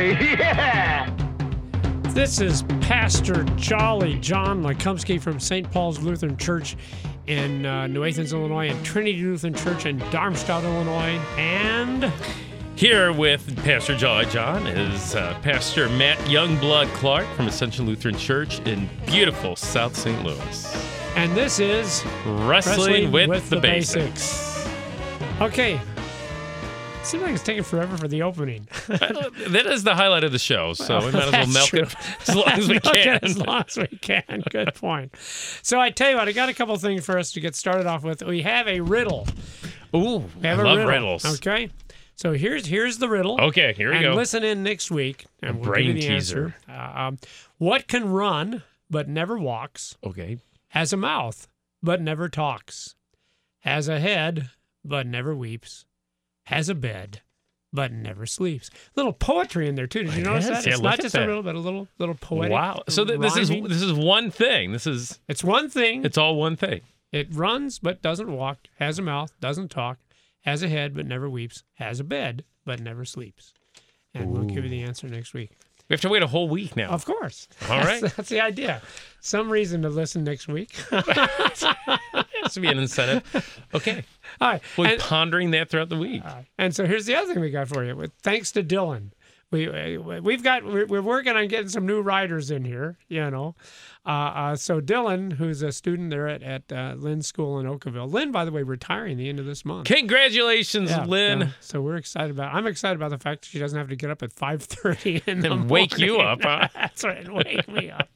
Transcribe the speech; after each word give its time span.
Baby, 0.00 0.24
yeah! 0.38 1.14
This 2.14 2.40
is 2.40 2.62
Pastor 2.80 3.44
Jolly 3.56 4.18
John 4.18 4.62
Lekumsky 4.62 5.20
from 5.20 5.38
St. 5.38 5.70
Paul's 5.70 5.98
Lutheran 6.00 6.38
Church 6.38 6.74
in 7.26 7.66
uh, 7.66 7.86
New 7.86 8.04
Athens, 8.04 8.32
Illinois, 8.32 8.70
and 8.70 8.82
Trinity 8.82 9.22
Lutheran 9.22 9.52
Church 9.52 9.84
in 9.84 9.98
Darmstadt, 10.10 10.64
Illinois. 10.64 11.20
And 11.36 12.10
Here 12.76 13.12
with 13.12 13.54
Pastor 13.62 13.94
Jolly 13.94 14.24
John 14.26 14.66
is 14.66 15.14
uh, 15.14 15.38
Pastor 15.42 15.90
Matt 15.90 16.16
Youngblood 16.20 16.88
Clark 16.94 17.26
from 17.36 17.46
Ascension 17.46 17.84
Lutheran 17.84 18.16
Church 18.16 18.58
in 18.60 18.88
beautiful 19.04 19.54
South 19.54 19.94
St. 19.94 20.24
Louis. 20.24 20.86
and 21.14 21.36
this 21.36 21.60
is 21.60 22.02
Wrestling, 22.24 23.12
with, 23.12 23.50
the, 23.50 23.60
basics. 23.60 24.66
Okay. 25.42 25.78
Seems 27.02 27.22
like 27.24 27.32
it's 27.34 27.42
taking 27.42 27.64
forever 27.64 27.96
for 27.96 28.06
the 28.06 28.22
opening. 28.22 28.68
that 28.88 29.64
is 29.66 29.82
the 29.82 29.94
highlight 29.96 30.22
of 30.22 30.30
the 30.30 30.38
show, 30.38 30.74
so 30.74 30.98
we 31.04 31.10
might 31.10 31.24
as 31.24 31.32
well 31.32 31.46
milk 31.48 31.66
true. 31.68 31.80
it 31.80 31.94
as 32.28 32.36
long 32.36 32.48
as 32.48 32.68
we 32.68 32.78
can. 32.80 33.18
As 33.22 33.38
long 33.38 33.64
as 33.66 33.76
we 33.76 33.86
can. 33.98 34.42
Good 34.50 34.74
point. 34.74 35.12
So 35.62 35.80
I 35.80 35.90
tell 35.90 36.10
you 36.10 36.16
what, 36.16 36.28
I 36.28 36.32
got 36.32 36.48
a 36.50 36.54
couple 36.54 36.76
things 36.76 37.04
for 37.04 37.18
us 37.18 37.32
to 37.32 37.40
get 37.40 37.56
started 37.56 37.86
off 37.86 38.04
with. 38.04 38.22
We 38.22 38.42
have 38.42 38.68
a 38.68 38.80
riddle. 38.80 39.26
Ooh, 39.96 40.18
We 40.40 40.46
have 40.46 40.60
I 40.60 40.62
a 40.62 40.64
love 40.64 40.76
riddle. 40.78 40.86
riddles. 40.92 41.34
Okay. 41.38 41.70
So 42.14 42.32
here's 42.34 42.66
here's 42.66 42.98
the 42.98 43.08
riddle. 43.08 43.40
Okay, 43.40 43.72
here 43.72 43.90
we 43.90 43.96
and 43.96 44.04
go. 44.04 44.14
listen 44.14 44.44
in 44.44 44.62
next 44.62 44.90
week, 44.90 45.24
and 45.42 45.56
we'll 45.56 45.70
brain 45.70 45.86
give 45.86 45.96
you 45.96 46.02
the 46.02 46.08
teaser. 46.16 46.54
answer. 46.68 46.82
Uh, 46.96 47.00
um, 47.06 47.18
what 47.58 47.88
can 47.88 48.08
run 48.10 48.62
but 48.88 49.08
never 49.08 49.36
walks? 49.38 49.96
Okay. 50.04 50.38
Has 50.68 50.92
a 50.92 50.96
mouth 50.98 51.48
but 51.82 52.00
never 52.00 52.28
talks. 52.28 52.94
Has 53.60 53.88
a 53.88 53.98
head 53.98 54.50
but 54.84 55.06
never 55.06 55.34
weeps. 55.34 55.86
Has 56.50 56.68
a 56.68 56.74
bed 56.74 57.20
but 57.72 57.92
never 57.92 58.26
sleeps. 58.26 58.70
Little 58.96 59.12
poetry 59.12 59.68
in 59.68 59.76
there 59.76 59.86
too. 59.86 60.02
Did 60.02 60.14
you 60.14 60.24
notice 60.24 60.44
is. 60.44 60.50
that? 60.50 60.66
Yeah, 60.66 60.72
It's 60.72 60.82
not 60.82 61.00
just 61.00 61.12
that. 61.14 61.22
a 61.22 61.26
riddle, 61.28 61.42
but 61.44 61.54
a 61.54 61.58
little 61.60 61.86
little 61.98 62.16
poetic. 62.16 62.52
Wow. 62.52 62.82
So 62.88 63.04
th- 63.04 63.20
this 63.20 63.36
is 63.36 63.48
this 63.48 63.82
is 63.82 63.92
one 63.92 64.32
thing. 64.32 64.72
This 64.72 64.86
is 64.86 65.20
it's 65.28 65.44
one 65.44 65.70
thing. 65.70 66.04
it's 66.04 66.18
all 66.18 66.34
one 66.34 66.56
thing. 66.56 66.80
It 67.12 67.28
runs 67.32 67.78
but 67.78 68.02
doesn't 68.02 68.30
walk, 68.30 68.58
has 68.78 68.98
a 68.98 69.02
mouth, 69.02 69.32
doesn't 69.40 69.70
talk, 69.70 69.98
has 70.40 70.62
a 70.62 70.68
head 70.68 70.94
but 70.94 71.06
never 71.06 71.30
weeps, 71.30 71.62
has 71.74 72.00
a 72.00 72.04
bed 72.04 72.44
but 72.64 72.80
never 72.80 73.04
sleeps. 73.04 73.52
And 74.14 74.32
we'll 74.32 74.44
give 74.44 74.64
you 74.64 74.70
the 74.70 74.82
answer 74.82 75.06
next 75.06 75.34
week. 75.34 75.56
We 75.90 75.94
have 75.94 76.00
to 76.02 76.08
wait 76.08 76.22
a 76.22 76.26
whole 76.28 76.48
week 76.48 76.76
now. 76.76 76.88
Of 76.90 77.04
course. 77.04 77.48
All 77.68 77.78
right. 77.80 78.00
That's- 78.00 78.14
That's, 78.14 78.28
the 78.28 78.40
idea. 78.40 78.80
Some 79.20 79.50
reason 79.50 79.82
to 79.82 79.88
listen 79.90 80.22
next 80.24 80.46
week. 80.48 80.72
has 80.90 82.54
to 82.54 82.60
be 82.60 82.68
an 82.68 82.78
incentive. 82.78 83.60
Okay. 83.74 84.04
All 84.40 84.50
right. 84.52 84.62
We'll 84.76 84.86
be 84.86 84.92
And, 84.94 85.02
pondering 85.02 85.50
that 85.50 85.68
throughout 85.68 85.88
the 85.88 85.98
week. 85.98 86.22
and 86.58 86.74
so 86.74 86.86
here's 86.86 87.06
the 87.06 87.16
other 87.16 87.34
thing 87.34 87.42
we 87.42 87.50
got 87.50 87.68
for 87.68 87.84
you. 87.84 87.96
With 87.96 88.12
thanks 88.22 88.52
to 88.52 88.62
Dylan. 88.62 89.10
We 89.52 89.98
we've 89.98 90.44
got 90.44 90.64
we're, 90.64 90.86
we're 90.86 91.02
working 91.02 91.34
on 91.36 91.48
getting 91.48 91.68
some 91.68 91.84
new 91.84 92.02
writers 92.02 92.52
in 92.52 92.64
here, 92.64 92.98
you 93.08 93.28
know. 93.30 93.56
Uh, 94.06 94.08
uh, 94.10 94.56
so 94.56 94.80
Dylan, 94.80 95.32
who's 95.32 95.60
a 95.62 95.72
student 95.72 96.10
there 96.10 96.28
at 96.28 96.42
at 96.44 96.72
uh, 96.72 96.94
Lynn 96.96 97.20
School 97.20 97.58
in 97.58 97.66
Oakville. 97.66 98.06
Lynn, 98.08 98.30
by 98.30 98.44
the 98.44 98.52
way, 98.52 98.62
retiring 98.62 99.16
the 99.16 99.28
end 99.28 99.40
of 99.40 99.46
this 99.46 99.64
month. 99.64 99.88
Congratulations, 99.88 100.90
Yeah, 100.90 101.04
Lynn. 101.04 101.40
yeah. 101.40 101.48
So 101.58 101.80
we're 101.80 101.96
excited 101.96 102.30
about. 102.30 102.54
I'm 102.54 102.68
excited 102.68 102.94
about 102.94 103.10
the 103.10 103.18
fact 103.18 103.42
that 103.42 103.48
she 103.48 103.58
doesn't 103.58 103.76
have 103.76 103.88
to 103.88 103.96
get 103.96 104.10
up 104.10 104.22
at 104.22 104.32
5:30 104.32 105.22
in 105.26 105.40
the 105.40 105.50
And 105.50 105.68
wake 105.68 105.98
you 105.98 106.18
up, 106.18 106.42
huh? 106.42 106.68
That's 106.74 107.02
right, 107.02 107.28
wake 107.28 107.68
me 107.68 107.90
up. 107.90 108.08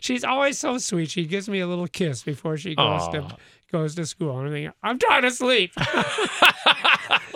She's 0.00 0.24
always 0.24 0.58
so 0.58 0.76
sweet. 0.76 1.10
She 1.10 1.24
gives 1.24 1.48
me 1.48 1.60
a 1.60 1.66
little 1.66 1.88
kiss 1.88 2.22
before 2.22 2.58
she 2.58 2.74
goes 2.74 3.08
to 3.08 3.34
goes 3.72 3.94
to 3.94 4.04
school. 4.04 4.38
And 4.38 4.48
I'm 4.48 4.52
thinking, 4.52 4.72
I'm 4.82 4.98
trying 4.98 5.22
to 5.22 5.30
sleep. 5.30 5.72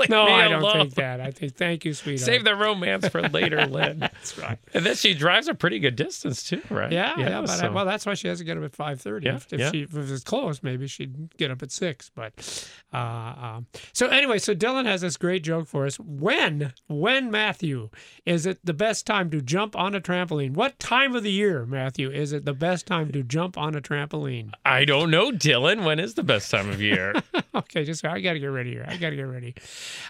Leave 0.00 0.10
no, 0.10 0.22
I 0.24 0.48
don't 0.48 0.62
alone. 0.62 0.78
think 0.78 0.94
that. 0.94 1.20
I 1.20 1.30
think 1.30 1.56
thank 1.56 1.84
you, 1.84 1.92
sweetheart. 1.92 2.24
Save 2.24 2.44
the 2.44 2.56
romance 2.56 3.06
for 3.08 3.20
later, 3.28 3.66
Lynn. 3.70 3.98
That's 3.98 4.38
right. 4.38 4.58
And 4.72 4.86
then 4.86 4.94
she 4.94 5.14
drives 5.14 5.46
a 5.46 5.54
pretty 5.54 5.78
good 5.78 5.96
distance 5.96 6.42
too, 6.42 6.62
right? 6.70 6.90
Yeah, 6.90 7.18
yeah, 7.18 7.40
but 7.42 7.62
I, 7.62 7.68
well, 7.68 7.84
that's 7.84 8.06
why 8.06 8.14
she 8.14 8.28
has 8.28 8.38
to 8.38 8.44
get 8.44 8.56
up 8.56 8.64
at 8.64 8.74
five 8.74 9.00
thirty. 9.00 9.26
Yeah, 9.26 9.36
if, 9.36 9.52
if 9.52 9.60
yeah. 9.60 9.70
she 9.70 9.82
if 9.82 9.94
it's 9.94 10.24
close, 10.24 10.62
maybe 10.62 10.86
she'd 10.86 11.36
get 11.36 11.50
up 11.50 11.62
at 11.62 11.70
six. 11.70 12.10
But 12.14 12.70
uh, 12.92 12.96
um, 12.96 13.66
so 13.92 14.06
anyway, 14.08 14.38
so 14.38 14.54
Dylan 14.54 14.86
has 14.86 15.02
this 15.02 15.16
great 15.16 15.44
joke 15.44 15.68
for 15.68 15.84
us. 15.86 15.98
When 16.00 16.72
when 16.88 17.30
Matthew 17.30 17.90
is 18.24 18.46
it 18.46 18.58
the 18.64 18.74
best 18.74 19.06
time 19.06 19.30
to 19.30 19.42
jump 19.42 19.76
on 19.76 19.94
a 19.94 20.00
trampoline? 20.00 20.54
What 20.54 20.78
time 20.78 21.14
of 21.14 21.22
the 21.22 21.32
year, 21.32 21.66
Matthew, 21.66 22.10
is 22.10 22.32
it 22.32 22.44
the 22.44 22.54
best 22.54 22.86
time 22.86 23.12
to 23.12 23.22
jump 23.22 23.58
on 23.58 23.74
a 23.74 23.80
trampoline? 23.80 24.52
I 24.64 24.84
don't 24.84 25.10
know, 25.10 25.30
Dylan. 25.30 25.84
When 25.84 25.98
is 25.98 26.14
the 26.14 26.22
best 26.22 26.50
time 26.50 26.70
of 26.70 26.80
year? 26.80 27.14
okay, 27.54 27.84
just 27.84 28.04
I 28.04 28.20
got 28.20 28.34
to 28.34 28.40
get 28.40 28.46
ready 28.46 28.70
here. 28.70 28.84
I 28.86 28.96
got 28.96 29.10
to 29.10 29.16
get 29.16 29.22
ready. 29.22 29.54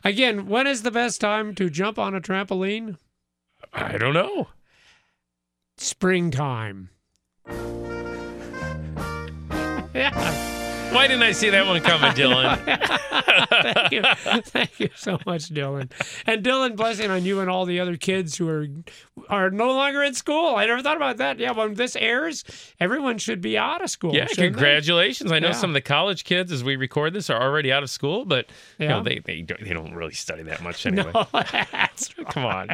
Again, 0.05 0.47
when 0.47 0.67
is 0.67 0.83
the 0.83 0.91
best 0.91 1.21
time 1.21 1.55
to 1.57 1.71
jump 1.71 1.99
on 1.99 2.15
a 2.15 2.21
trampoline? 2.21 2.97
I 3.73 3.99
don't 3.99 4.15
know. 4.15 4.49
Springtime. 5.77 6.91
yeah. 9.95 10.50
Why 10.93 11.06
didn't 11.06 11.23
I 11.23 11.33
see 11.33 11.51
that 11.51 11.67
one 11.67 11.81
coming, 11.83 12.11
Dylan? 12.12 12.59
Thank 13.62 13.93
you. 13.93 14.03
Thank 14.43 14.81
you 14.81 14.91
so 14.97 15.19
much, 15.25 15.49
Dylan. 15.49 15.91
And 16.27 16.45
Dylan, 16.45 16.75
blessing 16.77 17.11
on 17.11 17.25
you 17.25 17.41
and 17.41 17.49
all 17.49 17.65
the 17.65 17.78
other 17.81 17.97
kids 17.97 18.37
who 18.37 18.49
are 18.49 18.67
are 19.29 19.50
no 19.50 19.69
longer 19.73 20.03
in 20.03 20.15
school. 20.15 20.56
I 20.56 20.67
never 20.67 20.83
thought 20.83 20.97
about 20.97 21.19
that. 21.19 21.39
Yeah, 21.39 21.53
when 21.53 21.75
this 21.75 21.95
airs, 21.95 22.45
everyone 22.81 23.19
should 23.19 23.41
be 23.41 23.56
out 23.56 23.83
of 23.83 23.89
school. 23.91 24.15
yeah, 24.15 24.27
shouldn't 24.27 24.37
they? 24.39 24.49
congratulations. 24.49 25.31
I 25.31 25.39
know 25.39 25.49
Yeah. 25.49 25.53
some 25.55 25.71
of 25.71 25.75
the 25.75 25.81
college 25.81 26.25
kids, 26.25 26.50
as 26.50 26.65
we 26.65 26.75
record 26.77 27.12
this, 27.12 27.31
are 27.31 27.41
already 27.41 27.71
out 27.73 27.83
of 27.84 27.91
school, 27.91 28.25
but 28.25 28.47
you 28.79 28.89
know, 28.89 29.03
they 29.03 29.21
they 29.21 29.43
don't, 29.43 29.62
they 29.62 29.73
don't 29.73 29.95
really 29.95 30.15
study 30.15 30.43
that 30.45 30.61
much 30.62 30.84
anyway. 30.87 31.12
No. 32.19 32.25
Come 32.31 32.45
on. 32.47 32.69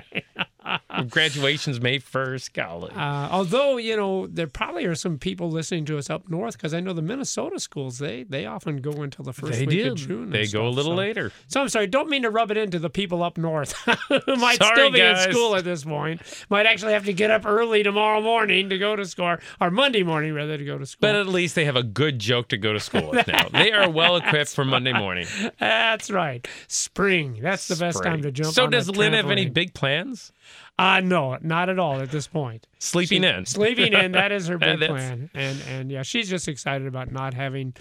Graduation's 1.09 1.81
May 1.81 1.99
1st. 1.99 2.53
Golly. 2.53 2.91
Uh, 2.93 3.29
although 3.31 3.77
you 3.77 3.97
know 3.97 4.27
there 4.27 4.47
probably 4.47 4.85
are 4.85 4.95
some 4.95 5.19
people 5.19 5.51
listening 5.51 5.85
to 5.87 5.99
us 5.99 6.11
up 6.11 6.29
north 6.29 6.57
because 6.57 6.73
I 6.75 6.81
know 6.81 6.93
the 6.93 7.03
Minnesota 7.03 7.59
schools 7.61 7.99
they 8.07 8.23
they 8.23 8.47
often 8.47 8.77
go 8.81 8.93
until 9.03 9.25
the 9.25 9.33
first 9.33 9.53
they 9.59 9.67
week 9.67 9.85
do. 9.85 9.93
of 9.93 9.97
June. 9.99 10.31
They 10.31 10.47
go 10.47 10.67
a 10.67 10.71
little 10.71 10.93
so- 10.93 10.97
later. 10.97 11.33
So 11.49 11.61
I'm 11.61 11.69
sorry, 11.69 11.87
don't 11.87 12.09
mean 12.09 12.23
to 12.23 12.31
rub 12.31 12.51
it 12.51 12.57
into 12.57 12.79
the 12.79 12.91
people 12.91 13.23
up 13.23 13.37
north 13.37 13.73
who 13.73 14.37
might 14.37 14.57
Sorry, 14.59 14.77
still 14.77 14.91
be 14.93 14.99
guys. 15.01 15.27
in 15.27 15.33
school 15.33 15.57
at 15.57 15.65
this 15.65 15.85
point. 15.85 16.23
Might 16.49 16.67
actually 16.67 16.93
have 16.93 17.05
to 17.07 17.13
get 17.13 17.31
up 17.31 17.45
early 17.45 17.83
tomorrow 17.83 18.21
morning 18.21 18.71
to 18.71 18.79
go 18.79 18.95
to 18.97 19.05
school, 19.05 19.37
or 19.61 19.71
Monday 19.71 20.03
morning 20.03 20.33
rather 20.35 20.57
to 20.57 20.65
go 20.65 20.79
to 20.79 20.87
school. 20.87 20.99
But 21.01 21.17
at 21.17 21.27
least 21.27 21.55
they 21.55 21.65
have 21.65 21.77
a 21.77 21.83
good 21.83 22.19
joke 22.19 22.49
to 22.49 22.57
go 22.57 22.73
to 22.73 22.81
school 22.81 23.11
with 23.11 23.27
now. 23.27 23.49
They 23.49 23.73
are 23.73 23.91
well 23.91 24.17
equipped 24.17 24.55
for 24.55 24.65
Monday 24.65 24.93
morning. 24.93 25.27
That's 25.59 26.11
right. 26.11 26.47
Spring. 26.69 27.39
That's 27.43 27.69
the 27.69 27.77
best 27.77 28.03
time 28.03 28.23
to 28.23 28.31
jump. 28.31 28.55
So 28.55 28.67
does 28.67 28.89
Lynn 28.91 29.13
have 29.15 29.31
any 29.31 29.47
big 29.49 29.75
plans? 29.75 30.33
Uh 30.79 31.01
no, 31.01 31.39
not 31.41 31.69
at 31.69 31.79
all 31.79 32.01
at 32.01 32.11
this 32.11 32.27
point. 32.27 32.67
Sleeping 32.79 33.23
She- 33.23 33.29
in. 33.29 33.47
Sleeping 33.47 33.93
in. 33.93 34.13
That 34.13 34.33
is 34.33 34.47
her 34.49 34.59
big 34.59 34.79
plan. 34.81 35.31
And 35.35 35.61
and 35.69 35.91
yeah, 35.91 36.03
she's 36.03 36.29
just 36.29 36.49
excited 36.49 36.87
about 36.87 37.11
not 37.11 37.35
having. 37.35 37.75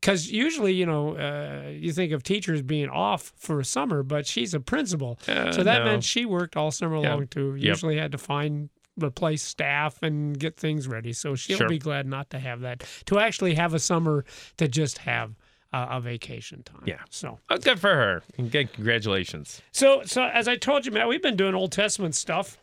Because 0.00 0.30
usually, 0.30 0.74
you 0.74 0.84
know, 0.84 1.16
uh, 1.16 1.70
you 1.70 1.90
think 1.92 2.12
of 2.12 2.22
teachers 2.22 2.60
being 2.60 2.90
off 2.90 3.32
for 3.38 3.62
summer, 3.64 4.02
but 4.02 4.26
she's 4.26 4.52
a 4.52 4.60
principal, 4.60 5.18
Uh, 5.26 5.50
so 5.50 5.62
that 5.62 5.78
no. 5.78 5.84
meant 5.86 6.04
she 6.04 6.26
worked 6.26 6.58
all 6.58 6.70
summer 6.70 6.98
long 6.98 7.26
too. 7.26 7.54
Yep. 7.54 7.64
Usually 7.66 7.96
had 7.96 8.12
to 8.12 8.18
find 8.18 8.68
replace 9.02 9.42
staff 9.42 10.02
and 10.02 10.38
get 10.38 10.58
things 10.58 10.86
ready. 10.86 11.14
So 11.14 11.34
she'll 11.34 11.56
Sure. 11.56 11.68
be 11.70 11.78
glad 11.78 12.06
not 12.06 12.28
to 12.30 12.38
have 12.38 12.60
that. 12.60 12.84
To 13.06 13.18
actually 13.18 13.54
have 13.54 13.72
a 13.72 13.78
summer 13.78 14.26
to 14.58 14.68
just 14.68 14.98
have 14.98 15.34
uh, 15.74 15.96
a 15.96 16.00
vacation 16.00 16.62
time. 16.62 16.82
Yeah. 16.86 17.00
So 17.10 17.38
Oh, 17.50 17.56
good 17.58 17.78
for 17.80 17.94
her. 17.94 18.22
And 18.38 18.50
good- 18.50 18.72
Congratulations. 18.72 19.60
so, 19.72 20.02
so 20.04 20.22
as 20.24 20.46
I 20.48 20.56
told 20.56 20.86
you, 20.86 20.92
Matt, 20.92 21.08
we've 21.08 21.22
been 21.22 21.36
doing 21.36 21.54
Old 21.54 21.72
Testament 21.72 22.14
stuff, 22.14 22.58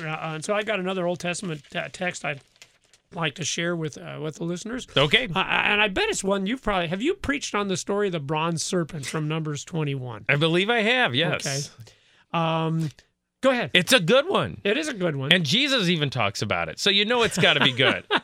uh, 0.00 0.06
and 0.06 0.44
so 0.44 0.54
I 0.54 0.62
got 0.62 0.78
another 0.80 1.06
Old 1.06 1.20
Testament 1.20 1.62
text 1.92 2.24
I'd 2.24 2.40
like 3.14 3.34
to 3.36 3.44
share 3.44 3.76
with 3.76 3.96
uh, 3.96 4.18
with 4.20 4.36
the 4.36 4.44
listeners. 4.44 4.88
Okay. 4.96 5.28
Uh, 5.32 5.38
and 5.38 5.80
I 5.80 5.86
bet 5.88 6.08
it's 6.08 6.24
one 6.24 6.46
you've 6.46 6.62
probably 6.62 6.88
have 6.88 7.00
you 7.00 7.14
preached 7.14 7.54
on 7.54 7.68
the 7.68 7.76
story 7.76 8.08
of 8.08 8.12
the 8.12 8.18
bronze 8.20 8.62
serpent 8.62 9.06
from 9.06 9.28
Numbers 9.28 9.64
twenty 9.64 9.94
one. 9.94 10.24
I 10.28 10.34
believe 10.36 10.68
I 10.68 10.82
have, 10.82 11.14
yes. 11.14 11.46
Okay. 11.46 11.92
Um, 12.32 12.90
go 13.44 13.50
ahead. 13.50 13.70
It's 13.74 13.92
a 13.92 14.00
good 14.00 14.26
one. 14.26 14.60
It 14.64 14.76
is 14.78 14.88
a 14.88 14.94
good 14.94 15.14
one. 15.16 15.30
And 15.32 15.44
Jesus 15.44 15.88
even 15.88 16.10
talks 16.10 16.42
about 16.42 16.68
it. 16.68 16.80
So 16.80 16.90
you 16.90 17.04
know 17.04 17.22
it's 17.22 17.38
got 17.38 17.54
to 17.54 17.60
be 17.60 17.72
good. 17.72 18.04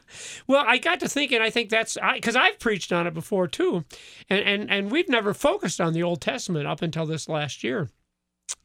Well, 0.49 0.65
I 0.67 0.79
got 0.79 0.99
to 1.01 1.09
thinking. 1.09 1.41
I 1.41 1.51
think 1.51 1.71
that's 1.71 1.97
because 2.15 2.35
I've 2.35 2.59
preached 2.59 2.93
on 2.93 3.07
it 3.07 3.15
before 3.15 3.47
too, 3.47 3.85
and 4.29 4.41
and 4.41 4.69
and 4.69 4.91
we've 4.91 5.09
never 5.09 5.33
focused 5.33 5.81
on 5.81 5.93
the 5.93 6.03
Old 6.03 6.21
Testament 6.21 6.67
up 6.67 6.83
until 6.83 7.07
this 7.07 7.29
last 7.29 7.63
year. 7.63 7.91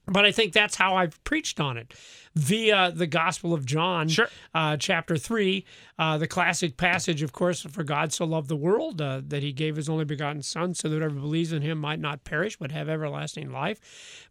But 0.08 0.26
I 0.26 0.32
think 0.32 0.54
that's 0.54 0.76
how 0.76 0.96
I've 0.96 1.22
preached 1.24 1.60
on 1.60 1.78
it 1.78 1.94
via 2.36 2.92
the 2.92 3.08
Gospel 3.08 3.54
of 3.54 3.66
John, 3.66 4.08
Sure. 4.10 4.28
uh, 4.54 4.78
chapter 4.78 5.18
3, 5.18 5.66
uh, 5.98 6.18
the 6.18 6.28
classic 6.28 6.76
passage, 6.78 7.22
of 7.22 7.32
course, 7.32 7.62
for 7.62 7.84
God 7.84 8.12
so 8.14 8.26
loved 8.26 8.50
the 8.50 8.56
world 8.56 9.02
uh, 9.02 9.22
that 9.28 9.42
he 9.42 9.52
gave 9.54 9.76
his 9.78 9.88
only 9.90 10.06
begotten 10.06 10.42
Son, 10.42 10.74
so 10.74 10.90
that 10.90 10.98
whoever 10.98 11.16
believes 11.16 11.52
in 11.54 11.62
him 11.62 11.78
might 11.80 12.00
not 12.00 12.24
perish 12.24 12.58
but 12.58 12.72
have 12.72 12.90
everlasting 12.90 13.52
life. 13.52 13.80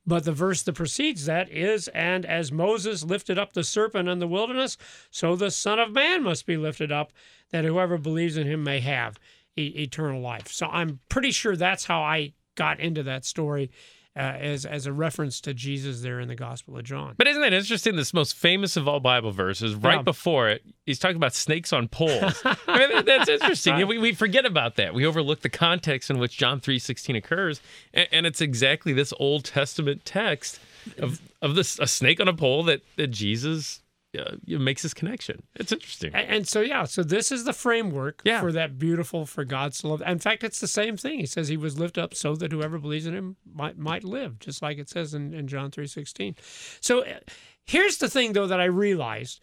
But 0.07 0.25
the 0.25 0.33
verse 0.33 0.63
that 0.63 0.75
precedes 0.75 1.25
that 1.27 1.49
is, 1.51 1.89
And 1.89 2.27
as 2.27 2.53
Moses 2.53 3.03
lifted 3.03 3.39
up 3.39 3.55
the 3.55 3.65
serpent 3.65 4.09
in 4.09 4.19
the 4.19 4.29
wilderness, 4.29 4.77
so 5.11 5.35
the 5.35 5.51
Son 5.51 5.79
of 5.79 5.93
Man 5.93 6.23
must 6.23 6.47
be 6.47 6.57
lifted 6.57 6.93
up, 6.93 7.13
that 7.51 7.65
whoever 7.65 7.97
believes 7.99 8.37
in 8.37 8.47
him 8.47 8.63
may 8.63 8.81
have 8.81 9.19
e- 9.57 9.73
eternal 9.77 10.21
life. 10.21 10.49
So 10.49 10.67
I'm 10.67 11.01
pretty 11.09 11.31
sure 11.31 11.57
that's 11.57 11.87
how 11.87 12.03
I 12.03 12.35
got 12.55 12.81
into 12.81 13.03
that 13.05 13.25
story. 13.25 13.71
Uh, 14.17 14.21
as 14.21 14.65
as 14.65 14.87
a 14.87 14.93
reference 14.93 15.41
to 15.41 15.53
Jesus 15.53 16.03
there 16.03 16.21
in 16.21 16.29
the 16.29 16.37
Gospel 16.37 16.77
of 16.77 16.85
John. 16.85 17.15
But 17.19 17.27
isn't 17.27 17.43
that 17.43 17.53
interesting? 17.53 17.97
This 17.97 18.15
most 18.15 18.37
famous 18.37 18.77
of 18.77 18.87
all 18.87 19.01
Bible 19.01 19.33
verses, 19.33 19.75
right 19.75 19.97
Yeah. 19.97 20.03
before 20.03 20.49
it, 20.49 20.63
he's 20.87 21.01
talking 21.01 21.17
about 21.17 21.35
snakes 21.35 21.73
on 21.73 21.89
poles. 21.89 22.41
I 22.69 22.79
mean, 22.79 22.91
that- 22.93 23.07
that's 23.07 23.29
interesting. 23.29 23.85
We, 23.89 23.99
we 23.99 24.13
forget 24.13 24.47
about 24.47 24.77
that. 24.77 24.95
We 24.95 25.05
overlook 25.05 25.41
the 25.41 25.49
context 25.49 26.11
in 26.11 26.19
which 26.21 26.37
John 26.37 26.61
three 26.61 26.79
sixteen 26.79 27.17
occurs, 27.17 27.61
and, 27.93 28.07
and 28.13 28.27
it's 28.27 28.41
exactly 28.41 28.93
this 28.93 29.13
Old 29.19 29.47
Testament 29.47 30.05
text 30.05 30.61
of 30.99 31.21
of 31.43 31.57
this 31.57 31.81
a 31.81 31.87
snake 31.89 32.21
on 32.21 32.29
a 32.29 32.35
pole 32.35 32.63
that 32.65 32.83
that 32.95 33.09
Jesus 33.09 33.81
uh, 34.17 34.37
makes 34.59 34.83
this 34.83 34.95
connection. 34.95 35.43
It's 35.57 35.73
interesting. 35.73 36.15
A- 36.15 36.19
And 36.19 36.47
so, 36.47 36.61
yeah, 36.61 36.85
so 36.85 37.03
this 37.03 37.33
is 37.33 37.45
the 37.45 37.53
framework 37.53 38.23
Yeah. 38.25 38.41
for 38.41 38.53
that 38.53 38.79
beautiful 38.79 39.27
for 39.27 39.45
God's 39.45 39.83
love. 39.85 40.03
In 40.07 40.19
fact, 40.19 40.45
it's 40.45 40.61
the 40.61 40.69
same 40.69 40.97
thing. 40.97 41.19
He 41.21 41.27
says 41.27 41.49
he 41.49 41.57
was 41.57 41.79
lifted 41.79 42.03
up 42.03 42.15
so 42.15 42.35
that 42.37 42.53
whoever 42.53 42.79
believes 42.79 43.07
in 43.07 43.15
him 43.15 43.37
might 43.45 43.77
might 43.79 44.05
live, 44.05 44.39
just 44.39 44.63
like 44.63 44.79
it 44.79 44.89
says 44.89 45.15
in, 45.15 45.35
in 45.35 45.49
John 45.49 45.71
three 45.71 45.87
sixteen. 45.87 46.37
So 46.81 47.03
uh, 47.05 47.19
here's 47.65 47.99
the 47.99 48.09
thing, 48.09 48.33
though, 48.35 48.47
that 48.47 48.61
I 48.61 48.65
realized, 48.67 49.41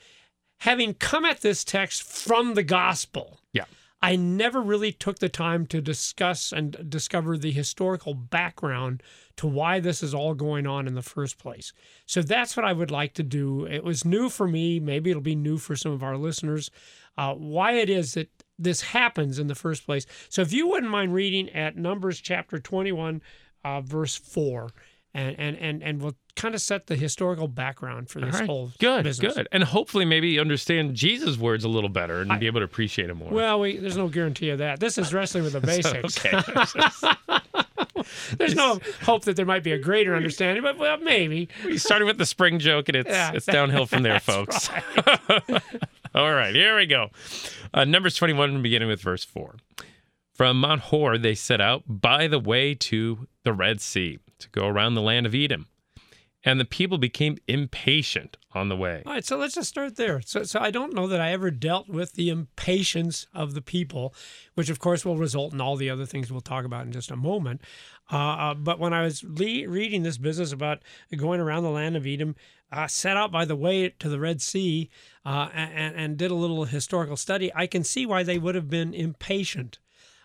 having 0.59 0.93
come 0.93 1.25
at 1.25 1.41
this 1.41 1.63
text 1.63 2.03
from 2.03 2.53
the 2.53 2.63
gospel. 2.63 3.40
I 4.03 4.15
never 4.15 4.61
really 4.61 4.91
took 4.91 5.19
the 5.19 5.29
time 5.29 5.67
to 5.67 5.79
discuss 5.79 6.51
and 6.51 6.89
discover 6.89 7.37
the 7.37 7.51
historical 7.51 8.15
background 8.15 9.03
to 9.37 9.45
why 9.45 9.79
this 9.79 10.01
is 10.01 10.13
all 10.13 10.33
going 10.33 10.65
on 10.65 10.87
in 10.87 10.95
the 10.95 11.03
first 11.03 11.37
place. 11.37 11.71
So 12.07 12.23
that's 12.23 12.57
what 12.57 12.65
I 12.65 12.73
would 12.73 12.89
like 12.89 13.13
to 13.15 13.23
do. 13.23 13.65
It 13.65 13.83
was 13.83 14.03
new 14.03 14.29
for 14.29 14.47
me. 14.47 14.79
Maybe 14.79 15.11
it'll 15.11 15.21
be 15.21 15.35
new 15.35 15.57
for 15.57 15.75
some 15.75 15.91
of 15.91 16.01
our 16.01 16.17
listeners. 16.17 16.71
Uh, 17.15 17.35
why 17.35 17.73
it 17.73 17.89
is 17.89 18.15
that 18.15 18.29
this 18.57 18.81
happens 18.81 19.37
in 19.37 19.47
the 19.47 19.55
first 19.55 19.85
place. 19.85 20.07
So 20.29 20.41
if 20.41 20.51
you 20.51 20.67
wouldn't 20.67 20.91
mind 20.91 21.13
reading 21.13 21.49
at 21.49 21.77
Numbers 21.77 22.19
chapter 22.19 22.59
21, 22.59 23.21
uh, 23.63 23.81
verse 23.81 24.15
4, 24.15 24.69
and, 25.13 25.37
and, 25.37 25.57
and, 25.57 25.83
and 25.83 26.01
we'll 26.01 26.15
kind 26.35 26.55
of 26.55 26.61
set 26.61 26.87
the 26.87 26.95
historical 26.95 27.47
background 27.47 28.09
for 28.09 28.21
this 28.21 28.35
right. 28.35 28.45
whole 28.45 28.71
Good, 28.79 29.03
business. 29.03 29.35
good, 29.35 29.47
and 29.51 29.63
hopefully 29.63 30.05
maybe 30.05 30.39
understand 30.39 30.95
Jesus' 30.95 31.37
words 31.37 31.63
a 31.63 31.69
little 31.69 31.89
better 31.89 32.21
and 32.21 32.39
be 32.39 32.47
able 32.47 32.61
to 32.61 32.65
appreciate 32.65 33.09
him 33.09 33.17
more. 33.17 33.31
Well, 33.31 33.59
we, 33.59 33.77
there's 33.77 33.97
no 33.97 34.07
guarantee 34.07 34.49
of 34.49 34.59
that. 34.59 34.79
This 34.79 34.97
is 34.97 35.13
wrestling 35.13 35.43
with 35.43 35.53
the 35.53 35.59
basics. 35.61 36.25
okay. 36.25 37.51
There's 38.37 38.55
no 38.55 38.79
hope 39.03 39.25
that 39.25 39.35
there 39.35 39.45
might 39.45 39.63
be 39.63 39.73
a 39.73 39.77
greater 39.77 40.15
understanding, 40.15 40.63
but 40.63 40.77
well, 40.77 40.97
maybe. 40.97 41.49
we 41.63 41.77
started 41.77 42.05
with 42.05 42.17
the 42.17 42.25
spring 42.25 42.57
joke, 42.57 42.89
and 42.89 42.95
it's 42.95 43.09
Yeah, 43.09 43.31
it's 43.33 43.45
downhill 43.45 43.85
from 43.85 44.01
there, 44.03 44.19
folks. 44.21 44.69
All 46.15 46.33
right, 46.33 46.53
here 46.53 46.75
we 46.75 46.87
go. 46.87 47.09
Uh, 47.73 47.85
Numbers 47.85 48.15
21, 48.15 48.61
beginning 48.61 48.87
with 48.87 49.01
verse 49.01 49.23
4. 49.23 49.55
From 50.33 50.59
Mount 50.59 50.81
Hor, 50.81 51.17
they 51.17 51.35
set 51.35 51.61
out 51.61 51.83
by 51.87 52.27
the 52.27 52.39
way 52.39 52.73
to 52.73 53.27
the 53.43 53.53
Red 53.53 53.81
Sea 53.81 54.17
to 54.41 54.49
go 54.49 54.67
around 54.67 54.95
the 54.95 55.01
land 55.01 55.25
of 55.25 55.35
Edom. 55.35 55.67
And 56.43 56.59
the 56.59 56.65
people 56.65 56.97
became 56.97 57.37
impatient 57.47 58.35
on 58.53 58.67
the 58.67 58.75
way. 58.75 59.03
All 59.05 59.13
right, 59.13 59.23
so 59.23 59.37
let's 59.37 59.53
just 59.53 59.69
start 59.69 59.95
there. 59.95 60.21
So, 60.21 60.41
so 60.43 60.59
I 60.59 60.71
don't 60.71 60.95
know 60.95 61.05
that 61.05 61.21
I 61.21 61.31
ever 61.31 61.51
dealt 61.51 61.87
with 61.87 62.13
the 62.13 62.29
impatience 62.29 63.27
of 63.31 63.53
the 63.53 63.61
people, 63.61 64.15
which 64.55 64.69
of 64.69 64.79
course 64.79 65.05
will 65.05 65.17
result 65.17 65.53
in 65.53 65.61
all 65.61 65.75
the 65.75 65.91
other 65.91 66.07
things 66.07 66.31
we'll 66.31 66.41
talk 66.41 66.65
about 66.65 66.87
in 66.87 66.91
just 66.91 67.11
a 67.11 67.15
moment. 67.15 67.61
Uh, 68.11 68.15
uh, 68.15 68.53
but 68.55 68.79
when 68.79 68.91
I 68.91 69.03
was 69.03 69.23
le- 69.23 69.69
reading 69.69 70.01
this 70.01 70.17
business 70.17 70.51
about 70.51 70.81
going 71.15 71.39
around 71.39 71.61
the 71.61 71.69
land 71.69 71.95
of 71.95 72.07
Edom, 72.07 72.35
uh, 72.71 72.87
set 72.87 73.17
out 73.17 73.31
by 73.31 73.45
the 73.45 73.55
way 73.55 73.89
to 73.99 74.09
the 74.09 74.19
Red 74.19 74.41
Sea, 74.41 74.89
uh, 75.23 75.49
and, 75.53 75.95
and 75.95 76.17
did 76.17 76.31
a 76.31 76.35
little 76.35 76.65
historical 76.65 77.17
study, 77.17 77.51
I 77.53 77.67
can 77.67 77.83
see 77.83 78.07
why 78.07 78.23
they 78.23 78.39
would 78.39 78.55
have 78.55 78.69
been 78.69 78.95
impatient. 78.95 79.77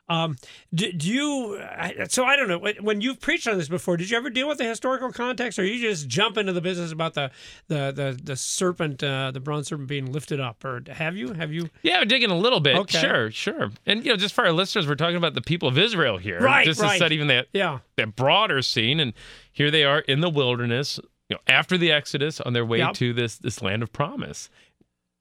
Um, 0.08 0.36
do, 0.72 0.92
do 0.92 1.08
you? 1.12 1.60
So 2.08 2.24
I 2.24 2.36
don't 2.36 2.48
know. 2.48 2.58
When- 2.80 3.00
you've 3.00 3.20
preached 3.20 3.46
on 3.48 3.58
this 3.58 3.68
before, 3.68 3.96
did 3.96 4.08
you 4.10 4.16
ever 4.16 4.30
deal 4.30 4.46
with 4.48 4.58
the 4.58 4.64
historical 4.64 5.10
context, 5.12 5.58
or 5.58 5.64
you 5.64 5.80
just 5.80 6.06
jump 6.08 6.36
into 6.38 6.52
the 6.52 6.60
business 6.60 6.92
about 6.92 7.14
the 7.14 7.30
the 7.68 7.92
the, 7.92 8.18
the 8.22 8.36
serpent, 8.36 9.02
uh, 9.02 9.30
the 9.32 9.40
bronze 9.40 9.68
serpent 9.68 9.88
being 9.88 10.12
lifted 10.12 10.38
up, 10.40 10.64
or 10.64 10.82
have 10.88 11.16
you? 11.16 11.32
Have 11.34 11.52
you? 11.52 11.68
Yeah, 11.82 11.98
we're 11.98 12.04
digging 12.04 12.30
a 12.30 12.36
little 12.38 12.60
bit. 12.60 12.76
Okay. 12.76 13.00
Sure, 13.00 13.30
sure. 13.30 13.70
And, 13.84 14.04
you 14.04 14.10
know, 14.12 14.16
just 14.16 14.34
for 14.34 14.44
our 14.46 14.52
listeners, 14.52 14.86
we're 14.86 14.94
talking 14.94 15.16
about 15.16 15.34
the 15.34 15.42
people 15.42 15.68
of 15.68 15.76
Israel 15.76 16.18
here. 16.18 16.40
Right, 16.40 16.64
Just 16.64 16.80
right. 16.80 16.92
to 16.92 16.98
set 16.98 17.12
even 17.12 17.26
that 17.28 17.48
Yeah. 17.52 17.80
that 17.96 18.14
broader 18.16 18.62
scene 18.62 19.00
and 19.00 19.12
here 19.52 19.70
they 19.70 19.84
are 19.84 20.00
in 20.00 20.20
the 20.20 20.30
wilderness 20.30 21.00
you 21.28 21.34
know 21.36 21.40
after 21.48 21.76
the 21.76 21.90
exodus 21.90 22.40
on 22.40 22.52
their 22.52 22.64
way 22.64 22.78
Yep. 22.78 22.94
to 22.94 23.12
this 23.12 23.38
this 23.38 23.60
land 23.62 23.82
of 23.82 23.92
promise 23.92 24.48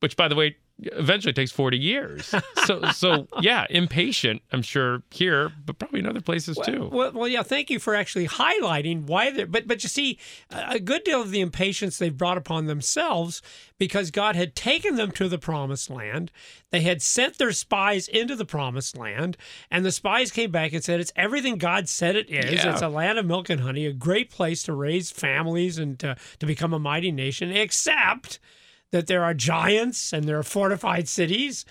which 0.01 0.15
by 0.15 0.27
the 0.27 0.35
way 0.35 0.57
eventually 0.81 1.31
takes 1.31 1.51
40 1.51 1.77
years 1.77 2.35
so 2.65 2.81
so 2.91 3.27
yeah 3.39 3.65
impatient 3.69 4.41
i'm 4.51 4.61
sure 4.61 5.03
here 5.09 5.51
but 5.65 5.79
probably 5.79 6.01
in 6.01 6.05
other 6.05 6.19
places 6.21 6.57
too 6.65 6.89
Well, 6.91 7.11
well, 7.13 7.27
yeah. 7.27 7.43
Thank 7.43 7.69
you 7.69 7.79
for 7.79 7.95
actually 7.95 8.27
highlighting 8.27 9.05
why 9.05 9.31
they're. 9.31 9.45
But 9.45 9.67
but 9.67 9.83
you 9.83 9.89
see, 9.89 10.19
a 10.51 10.75
a 10.75 10.79
good 10.79 11.03
deal 11.03 11.21
of 11.21 11.31
the 11.31 11.39
impatience 11.39 11.97
they've 11.97 12.15
brought 12.15 12.37
upon 12.37 12.65
themselves 12.65 13.41
because 13.77 14.11
God 14.11 14.35
had 14.35 14.55
taken 14.55 14.95
them 14.95 15.11
to 15.11 15.29
the 15.29 15.37
promised 15.37 15.89
land. 15.89 16.31
They 16.71 16.81
had 16.81 17.01
sent 17.01 17.37
their 17.37 17.51
spies 17.53 18.07
into 18.07 18.35
the 18.35 18.45
promised 18.45 18.97
land, 18.97 19.37
and 19.71 19.85
the 19.85 19.91
spies 19.91 20.31
came 20.31 20.51
back 20.51 20.73
and 20.73 20.83
said, 20.83 20.99
"It's 20.99 21.13
everything 21.15 21.57
God 21.57 21.87
said 21.87 22.15
it 22.15 22.29
is. 22.29 22.63
Yeah. 22.63 22.73
It's 22.73 22.81
a 22.81 22.89
land 22.89 23.17
of 23.17 23.25
milk 23.25 23.49
and 23.49 23.61
honey, 23.61 23.85
a 23.85 23.93
great 23.93 24.29
place 24.29 24.63
to 24.63 24.73
raise 24.73 25.11
families 25.11 25.77
and 25.77 25.97
to, 25.99 26.15
to 26.39 26.45
become 26.45 26.73
a 26.73 26.79
mighty 26.79 27.11
nation, 27.11 27.51
except." 27.51 28.39
That 28.95 29.07
there 29.07 29.25
are 29.25 29.33
giants 29.33 30.13
and 30.13 30.23
there 30.23 30.39
are 30.39 30.43
fortified 30.43 31.09
cities. 31.09 31.65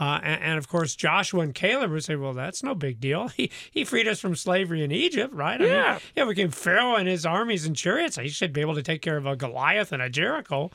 Uh, 0.00 0.18
and, 0.22 0.42
and 0.42 0.58
of 0.58 0.66
course, 0.66 0.96
Joshua 0.96 1.42
and 1.42 1.54
Caleb 1.54 1.90
would 1.90 2.02
say, 2.02 2.16
"Well, 2.16 2.32
that's 2.32 2.62
no 2.62 2.74
big 2.74 3.00
deal. 3.00 3.28
He 3.36 3.50
he 3.70 3.84
freed 3.84 4.08
us 4.08 4.18
from 4.18 4.34
slavery 4.34 4.82
in 4.82 4.90
Egypt, 4.90 5.34
right? 5.34 5.60
I 5.60 5.64
mean, 5.64 5.72
Yeah. 5.72 5.98
yeah. 6.16 6.24
We 6.24 6.34
came 6.34 6.50
Pharaoh 6.50 6.96
and 6.96 7.06
his 7.06 7.26
armies 7.26 7.66
and 7.66 7.76
chariots. 7.76 8.16
He 8.16 8.28
should 8.30 8.52
be 8.54 8.62
able 8.62 8.74
to 8.76 8.82
take 8.82 9.02
care 9.02 9.18
of 9.18 9.26
a 9.26 9.36
Goliath 9.36 9.92
and 9.92 10.00
a 10.02 10.08
Jericho." 10.08 10.70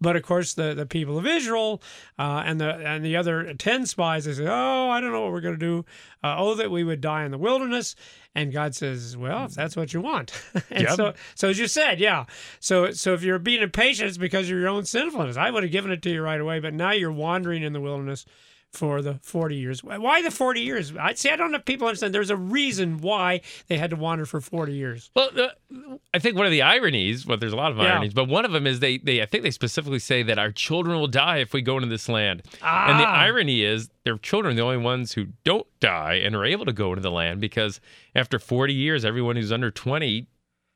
But 0.00 0.16
of 0.16 0.22
course, 0.22 0.54
the, 0.54 0.72
the 0.72 0.86
people 0.86 1.18
of 1.18 1.26
Israel 1.26 1.82
uh, 2.18 2.42
and 2.46 2.58
the 2.58 2.74
and 2.74 3.04
the 3.04 3.16
other 3.16 3.52
ten 3.54 3.84
spies 3.84 4.24
they 4.24 4.32
say, 4.32 4.46
"Oh, 4.48 4.88
I 4.90 5.00
don't 5.00 5.12
know 5.12 5.20
what 5.22 5.32
we're 5.32 5.42
going 5.42 5.58
to 5.58 5.66
do. 5.66 5.84
Uh, 6.24 6.36
oh, 6.38 6.54
that 6.54 6.70
we 6.70 6.82
would 6.82 7.00
die 7.02 7.24
in 7.24 7.30
the 7.30 7.38
wilderness." 7.38 7.94
And 8.34 8.50
God 8.52 8.74
says, 8.74 9.14
"Well, 9.16 9.44
if 9.44 9.54
that's 9.54 9.76
what 9.76 9.92
you 9.92 10.00
want." 10.00 10.32
and 10.70 10.84
Yep. 10.84 10.96
so, 10.96 11.12
so 11.34 11.48
as 11.50 11.58
you 11.58 11.66
said, 11.66 12.00
yeah. 12.00 12.24
So, 12.60 12.92
so 12.92 13.12
if 13.12 13.22
you're 13.22 13.38
being 13.38 13.60
impatient, 13.60 14.08
it's 14.08 14.16
because 14.18 14.46
of 14.50 14.56
your 14.56 14.68
own 14.68 14.84
sinfulness. 14.86 15.36
I 15.36 15.50
would 15.50 15.64
have 15.64 15.72
given 15.72 15.90
it 15.90 16.00
to 16.02 16.10
you 16.10 16.22
right 16.22 16.40
away, 16.40 16.60
but 16.60 16.72
now 16.72 16.92
you're 16.92 17.12
wandering 17.12 17.62
in 17.62 17.72
the 17.74 17.80
wilderness 17.80 18.24
for 18.72 19.02
the 19.02 19.14
40 19.22 19.56
years. 19.56 19.82
Why 19.82 20.22
the 20.22 20.30
40 20.30 20.60
years? 20.60 20.92
I 20.96 21.14
see. 21.14 21.28
I 21.28 21.36
don't 21.36 21.50
know 21.50 21.58
if 21.58 21.64
people 21.64 21.88
understand. 21.88 22.14
There's 22.14 22.30
a 22.30 22.36
reason 22.36 22.98
why 22.98 23.40
they 23.66 23.76
had 23.76 23.90
to 23.90 23.96
wander 23.96 24.24
for 24.26 24.40
40 24.40 24.72
years. 24.72 25.10
well 25.14 25.28
uh, 25.36 25.48
i 26.14 26.18
think 26.18 26.36
one 26.36 26.46
of 26.46 26.52
the 26.52 26.62
ironies 26.62 27.26
well 27.26 27.36
there's 27.38 27.52
a 27.52 27.56
lot 27.56 27.70
of 27.72 27.78
Yeah. 27.78 27.84
ironies 27.92 28.12
but 28.14 28.28
one 28.28 28.44
of 28.44 28.52
them 28.52 28.66
is 28.66 28.80
they 28.80 28.98
they 28.98 29.22
i 29.22 29.26
think 29.26 29.42
they 29.44 29.50
specifically 29.50 29.98
say 29.98 30.22
that 30.24 30.38
our 30.38 30.50
children 30.52 30.98
will 30.98 31.06
die 31.08 31.38
if 31.38 31.52
we 31.52 31.62
go 31.62 31.76
into 31.76 31.88
this 31.88 32.08
land 32.08 32.42
Ah. 32.62 32.90
and 32.90 32.98
the 33.00 33.04
Ah. 33.04 33.20
irony 33.22 33.62
is 33.62 33.90
their 34.04 34.18
children 34.18 34.52
are 34.52 34.56
the 34.56 34.62
only 34.62 34.76
ones 34.78 35.12
who 35.12 35.26
don't 35.44 35.66
die 35.80 36.14
and 36.14 36.34
are 36.34 36.44
able 36.44 36.64
to 36.64 36.72
go 36.72 36.90
into 36.90 37.02
the 37.02 37.10
land 37.10 37.40
because 37.40 37.80
after 38.14 38.38
40 38.38 38.72
years 38.74 39.04
everyone 39.04 39.36
who's 39.36 39.52
under 39.52 39.70
20 39.70 40.26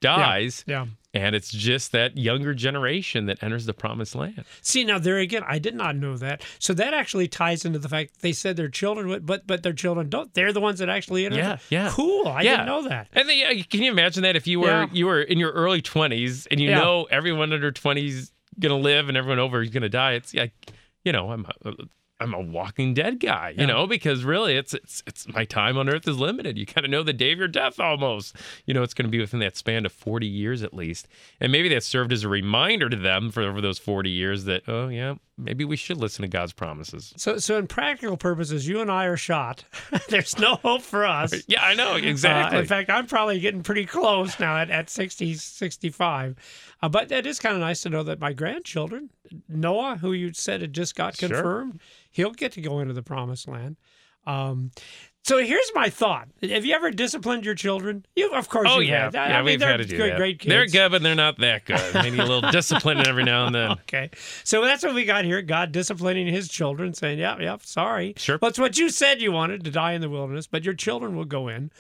dies 0.01 0.65
Yeah. 0.67 0.87
And 1.15 1.35
it's 1.35 1.51
just 1.51 1.93
that 1.93 2.19
younger 2.19 2.53
generation 2.53 3.27
that 3.27 3.43
enters 3.43 3.65
the 3.67 3.73
promised 3.73 4.15
land. 4.15 4.45
See 4.61 4.85
now 4.85 4.99
there 4.99 5.19
again, 5.19 5.43
I 5.47 5.59
did 5.59 5.75
not 5.75 5.97
know 5.97 6.17
that. 6.19 6.43
So 6.59 6.75
that 6.75 6.93
actually 6.93 7.29
ties 7.29 7.65
into 7.65 7.79
the 7.79 7.89
fact 7.89 8.21
they 8.21 8.33
said 8.33 8.57
their 8.57 8.69
children 8.69 9.09
would, 9.09 9.25
but 9.25 9.47
but 9.47 9.63
their 9.63 9.73
children 9.73 10.11
don't. 10.11 10.35
They're 10.35 10.53
the 10.53 10.61
ones 10.61 10.81
that 10.81 10.89
actually 10.89 11.25
enter. 11.25 11.39
Yeah, 11.39 11.59
yeah. 11.71 11.91
Cool. 11.93 12.29
I 12.29 12.43
Yeah. 12.43 12.51
didn't 12.57 12.67
know 12.67 12.89
that. 12.89 13.09
And 13.13 13.29
then, 13.29 13.39
yeah, 13.39 13.63
can 13.63 13.83
you 13.83 13.91
imagine 13.91 14.25
that 14.25 14.37
if 14.37 14.47
you 14.47 14.61
were 14.61 14.67
Yeah. 14.67 14.87
you 14.93 15.07
were 15.07 15.23
in 15.23 15.39
your 15.39 15.53
early 15.53 15.81
20s 15.81 16.47
and 16.51 16.61
you 16.61 16.71
Yeah. 16.71 16.79
know 16.81 17.05
everyone 17.11 17.53
under 17.53 17.71
20s 17.73 18.33
going 18.59 18.71
to 18.71 18.77
live 18.77 19.09
and 19.09 19.17
everyone 19.17 19.39
over 19.39 19.63
is 19.63 19.71
going 19.71 19.83
to 19.85 19.89
die? 19.89 20.13
It's 20.15 20.35
like, 20.35 20.53
you 21.05 21.13
know, 21.13 21.31
I'm 21.31 21.47
uh, 21.65 21.73
I'm 22.21 22.33
a 22.33 22.41
Walking 22.41 22.95
Dead 22.95 23.19
guy, 23.19 23.51
you 23.51 23.63
Yeah. 23.63 23.67
know, 23.67 23.87
because 23.87 24.25
really 24.25 24.57
it's 24.57 24.73
it's 24.73 25.03
it's 25.07 25.27
my 25.29 25.45
time 25.45 25.77
on 25.77 25.89
Earth 25.89 26.07
is 26.07 26.17
limited. 26.19 26.57
You 26.57 26.65
kind 26.65 26.85
of 26.85 26.91
know 26.91 27.03
the 27.03 27.13
day 27.13 27.33
of 27.33 27.39
your 27.39 27.49
death 27.49 27.81
almost. 27.81 28.37
You 28.67 28.73
know, 28.75 28.83
it's 28.83 28.95
going 28.95 29.07
to 29.07 29.11
be 29.11 29.19
within 29.21 29.41
that 29.41 29.57
span 29.57 29.85
of 29.85 29.93
40 29.93 30.27
years 30.27 30.63
at 30.63 30.73
least, 30.73 31.09
and 31.41 31.51
maybe 31.51 31.69
that 31.71 31.83
served 31.83 32.13
as 32.13 32.23
a 32.23 32.29
reminder 32.29 32.89
to 32.89 32.97
them 32.97 33.31
for 33.31 33.43
over 33.43 33.61
those 33.61 33.79
40 33.79 34.11
years 34.11 34.45
that 34.45 34.63
oh 34.69 34.89
yeah, 34.89 35.15
maybe 35.37 35.65
we 35.65 35.77
should 35.77 35.97
listen 35.99 36.23
to 36.23 36.29
God's 36.29 36.53
promises. 36.53 37.13
So, 37.17 37.39
so 37.39 37.59
in 37.59 37.67
practical 37.67 38.17
purposes, 38.17 38.69
you 38.69 38.81
and 38.81 38.91
I 38.93 39.07
are 39.07 39.17
shot. 39.17 39.65
There's 40.09 40.39
no 40.39 40.55
hope 40.57 40.83
for 40.83 41.05
us. 41.05 41.35
Yeah, 41.49 41.63
I 41.65 41.75
know 41.75 41.97
exactly. 41.97 42.59
Uh, 42.59 42.61
in 42.63 42.67
fact, 42.67 42.91
I'm 42.91 43.07
probably 43.07 43.41
getting 43.41 43.63
pretty 43.65 43.85
close 43.87 44.39
now 44.39 44.57
at, 44.57 44.71
at 44.71 44.89
60, 44.89 45.35
65. 45.35 46.37
Uh, 46.81 46.89
but 46.89 47.11
it 47.11 47.27
is 47.27 47.39
kind 47.41 47.55
of 47.55 47.61
nice 47.61 47.83
to 47.83 47.91
know 47.91 48.03
that 48.05 48.21
my 48.21 48.33
grandchildren, 48.33 49.11
Noah, 49.49 49.97
who 50.01 50.13
you 50.13 50.33
said 50.33 50.61
had 50.61 50.73
just 50.73 50.95
got 50.95 51.17
Sure. 51.17 51.29
confirmed, 51.29 51.81
he'll 52.11 52.33
get 52.33 52.53
to 52.53 52.61
go 52.61 52.81
into 52.81 52.95
the 52.95 53.03
promised 53.03 53.49
land. 53.49 53.77
Um, 54.27 54.71
so 55.23 55.39
here's 55.39 55.71
my 55.75 55.89
thought: 55.89 56.29
Have 56.43 56.67
you 56.67 56.75
ever 56.75 56.91
disciplined 56.91 57.45
your 57.47 57.55
children? 57.55 58.05
You, 58.15 58.33
of 58.33 58.49
course, 58.51 58.69
Oh 58.71 58.81
yeah. 58.81 59.11
I 59.15 59.29
yeah, 59.29 59.37
mean, 59.39 59.45
we've 59.47 59.61
had 59.63 59.79
to 59.79 59.85
do 59.87 59.97
great, 59.97 60.11
that. 60.11 60.17
great 60.19 60.39
kids. 60.39 60.51
They're 60.51 60.67
good, 60.67 60.91
but 60.93 61.03
they're 61.03 61.15
not 61.15 61.39
that 61.39 61.65
good. 61.65 61.95
Need 61.95 62.19
a 62.19 62.25
little 62.27 62.51
discipline 62.51 63.07
every 63.07 63.25
now 63.25 63.47
and 63.47 63.55
then. 63.55 63.71
Okay. 63.73 64.11
So 64.45 64.63
that's 64.63 64.83
what 64.85 64.95
we 64.95 65.05
got 65.07 65.25
here. 65.25 65.41
God 65.41 65.73
disciplining 65.73 66.27
his 66.27 66.49
children, 66.49 66.93
saying, 66.93 67.19
Yep, 67.19 67.41
yep, 67.41 67.63
sorry. 67.65 68.13
Sure. 68.19 68.37
That's 68.39 68.59
what 68.59 68.77
you 68.79 68.91
said 68.91 69.23
you 69.23 69.33
wanted 69.33 69.65
to 69.65 69.71
die 69.71 69.93
in 69.93 70.03
the 70.03 70.11
wilderness, 70.11 70.47
but 70.47 70.63
your 70.65 70.75
children 70.75 71.17
will 71.17 71.25
go 71.25 71.49
in. 71.49 71.71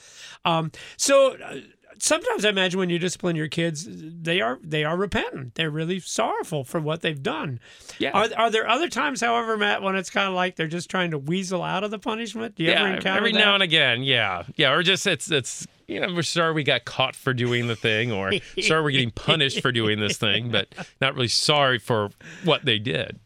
Um, 0.46 0.70
so 0.96 1.36
uh, 1.36 1.56
sometimes 1.98 2.44
I 2.44 2.50
imagine 2.50 2.78
when 2.78 2.90
you 2.90 2.98
discipline 2.98 3.36
your 3.36 3.48
kids, 3.48 3.86
they 3.88 4.40
are 4.40 4.58
they 4.62 4.84
are 4.84 4.96
repentant. 4.96 5.54
They're 5.54 5.70
really 5.70 6.00
sorrowful 6.00 6.64
for 6.64 6.80
what 6.80 7.02
they've 7.02 7.22
done. 7.22 7.60
Yeah. 7.98 8.10
Are, 8.10 8.28
are 8.36 8.50
there 8.50 8.68
other 8.68 8.88
times, 8.88 9.20
however, 9.20 9.56
Matt, 9.56 9.82
when 9.82 9.96
it's 9.96 10.10
kind 10.10 10.28
of 10.28 10.34
like 10.34 10.56
they're 10.56 10.66
just 10.66 10.90
trying 10.90 11.10
to 11.12 11.18
weasel 11.18 11.62
out 11.62 11.84
of 11.84 11.90
the 11.90 11.98
punishment? 11.98 12.56
Do 12.56 12.64
you 12.64 12.70
ever 12.70 12.88
yeah, 12.88 12.96
encounter 12.96 13.18
every 13.18 13.32
that? 13.32 13.38
now 13.38 13.54
and 13.54 13.62
again, 13.62 14.02
yeah, 14.02 14.44
yeah, 14.56 14.72
or 14.72 14.82
just 14.82 15.06
it's 15.06 15.30
it's 15.30 15.66
you 15.86 16.00
know 16.00 16.12
we're 16.14 16.22
sorry 16.22 16.52
we 16.52 16.64
got 16.64 16.84
caught 16.84 17.16
for 17.16 17.34
doing 17.34 17.66
the 17.66 17.76
thing, 17.76 18.12
or 18.12 18.32
sorry 18.60 18.82
we're 18.82 18.90
getting 18.90 19.10
punished 19.10 19.60
for 19.60 19.72
doing 19.72 20.00
this 20.00 20.16
thing, 20.16 20.50
but 20.50 20.68
not 21.00 21.14
really 21.14 21.28
sorry 21.28 21.78
for 21.78 22.10
what 22.44 22.64
they 22.64 22.78
did. 22.78 23.18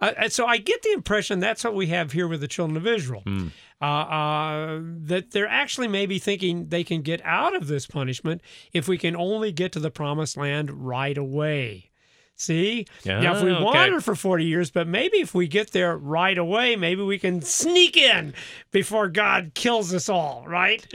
Uh, 0.00 0.28
so 0.28 0.46
I 0.46 0.58
get 0.58 0.82
the 0.82 0.92
impression 0.92 1.40
that's 1.40 1.64
what 1.64 1.74
we 1.74 1.88
have 1.88 2.12
here 2.12 2.28
with 2.28 2.40
the 2.40 2.48
children 2.48 2.76
of 2.76 2.86
Israel. 2.86 3.22
Hmm. 3.26 3.48
Uh, 3.80 3.84
uh, 3.84 4.80
that 5.04 5.30
they're 5.30 5.46
actually 5.48 5.86
maybe 5.88 6.18
thinking 6.18 6.68
they 6.68 6.82
can 6.84 7.00
get 7.02 7.20
out 7.24 7.54
of 7.54 7.68
this 7.68 7.86
punishment 7.86 8.40
if 8.72 8.88
we 8.88 8.98
can 8.98 9.14
only 9.16 9.52
get 9.52 9.70
to 9.72 9.80
the 9.80 9.90
promised 9.90 10.36
land 10.36 10.70
right 10.86 11.16
away. 11.16 11.90
See? 12.34 12.86
now, 13.20 13.36
if 13.36 13.42
we 13.42 13.50
Ah, 13.50 13.56
okay. 13.56 13.64
wander 13.64 14.00
for 14.00 14.14
40 14.14 14.44
years, 14.44 14.70
but 14.70 14.86
maybe 14.86 15.18
if 15.18 15.34
we 15.34 15.48
get 15.48 15.72
there 15.72 15.96
right 15.96 16.38
away, 16.38 16.76
maybe 16.76 17.02
we 17.02 17.18
can 17.18 17.42
sneak 17.42 17.96
in 17.96 18.32
before 18.70 19.08
God 19.08 19.52
kills 19.54 19.92
us 19.92 20.08
all, 20.08 20.44
right? 20.46 20.86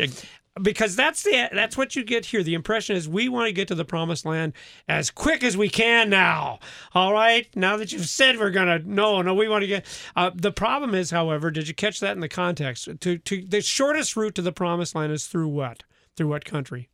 Because 0.62 0.96
that's 0.96 1.24
the 1.24 1.50
that's 1.52 1.76
what 1.76 1.96
you 1.96 2.04
get 2.04 2.26
here. 2.26 2.44
The 2.44 2.54
impression 2.54 2.96
is 2.96 3.10
we 3.10 3.28
want 3.30 3.48
to 3.48 3.54
get 3.54 3.68
to 3.70 3.76
the 3.76 3.86
promised 3.86 4.26
land 4.26 4.54
as 4.88 5.10
quick 5.10 5.44
as 5.44 5.58
we 5.58 5.70
can 5.70 6.10
now. 6.10 6.60
All 6.94 7.12
right, 7.14 7.48
now 7.56 7.78
that 7.78 7.92
you've 7.92 8.08
said 8.08 8.38
we're 8.38 8.52
gonna 8.52 8.80
no 8.80 9.22
no 9.22 9.34
we 9.34 9.48
want 9.48 9.64
to 9.64 9.68
get. 9.68 9.86
Uh, 10.16 10.32
the 10.34 10.52
problem 10.52 10.94
is, 10.94 11.12
however, 11.12 11.50
did 11.50 11.68
you 11.68 11.74
catch 11.74 12.00
that 12.02 12.12
in 12.12 12.20
the 12.20 12.30
context? 12.30 12.88
To 13.00 13.18
to 13.18 13.46
the 13.46 13.62
shortest 13.62 14.16
route 14.16 14.36
to 14.36 14.42
the 14.42 14.52
promised 14.52 14.96
land 14.96 15.12
is 15.12 15.26
through 15.26 15.50
what? 15.50 15.84
Through 16.16 16.28
what 16.28 16.46
country? 16.46 16.90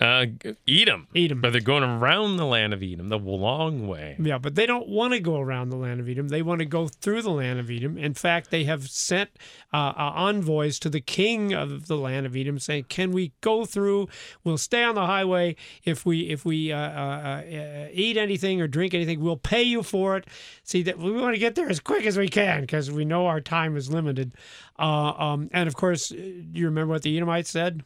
Uh, 0.00 0.24
Edom, 0.66 1.06
Edom. 1.14 1.42
but 1.42 1.52
they're 1.52 1.60
going 1.60 1.82
around 1.82 2.38
the 2.38 2.46
land 2.46 2.72
of 2.72 2.82
Edom 2.82 3.10
the 3.10 3.18
long 3.18 3.86
way. 3.86 4.16
Yeah, 4.18 4.38
but 4.38 4.54
they 4.54 4.64
don't 4.64 4.88
want 4.88 5.12
to 5.12 5.20
go 5.20 5.38
around 5.38 5.68
the 5.68 5.76
land 5.76 6.00
of 6.00 6.08
Edom. 6.08 6.28
They 6.28 6.40
want 6.40 6.60
to 6.60 6.64
go 6.64 6.88
through 6.88 7.20
the 7.20 7.30
land 7.30 7.60
of 7.60 7.70
Edom. 7.70 7.98
In 7.98 8.14
fact, 8.14 8.50
they 8.50 8.64
have 8.64 8.88
sent 8.88 9.30
uh, 9.70 9.92
uh, 9.94 10.12
envoys 10.16 10.78
to 10.80 10.88
the 10.88 11.02
king 11.02 11.52
of 11.52 11.88
the 11.88 11.98
land 11.98 12.24
of 12.24 12.34
Edom, 12.34 12.58
saying, 12.58 12.86
"Can 12.88 13.12
we 13.12 13.32
go 13.42 13.66
through? 13.66 14.08
We'll 14.44 14.56
stay 14.56 14.82
on 14.82 14.94
the 14.94 15.04
highway. 15.04 15.56
If 15.84 16.06
we 16.06 16.30
if 16.30 16.46
we 16.46 16.72
uh, 16.72 16.78
uh, 16.78 17.42
uh, 17.42 17.88
eat 17.92 18.16
anything 18.16 18.62
or 18.62 18.68
drink 18.68 18.94
anything, 18.94 19.20
we'll 19.20 19.36
pay 19.36 19.62
you 19.62 19.82
for 19.82 20.16
it." 20.16 20.26
See 20.64 20.82
that 20.84 20.98
we 20.98 21.12
want 21.12 21.34
to 21.34 21.38
get 21.38 21.54
there 21.54 21.68
as 21.68 21.80
quick 21.80 22.06
as 22.06 22.16
we 22.16 22.28
can 22.28 22.62
because 22.62 22.90
we 22.90 23.04
know 23.04 23.26
our 23.26 23.42
time 23.42 23.76
is 23.76 23.92
limited. 23.92 24.32
Uh, 24.78 25.12
um, 25.18 25.50
and 25.52 25.68
of 25.68 25.76
course, 25.76 26.10
you 26.10 26.64
remember 26.64 26.94
what 26.94 27.02
the 27.02 27.14
Edomites 27.14 27.50
said? 27.50 27.84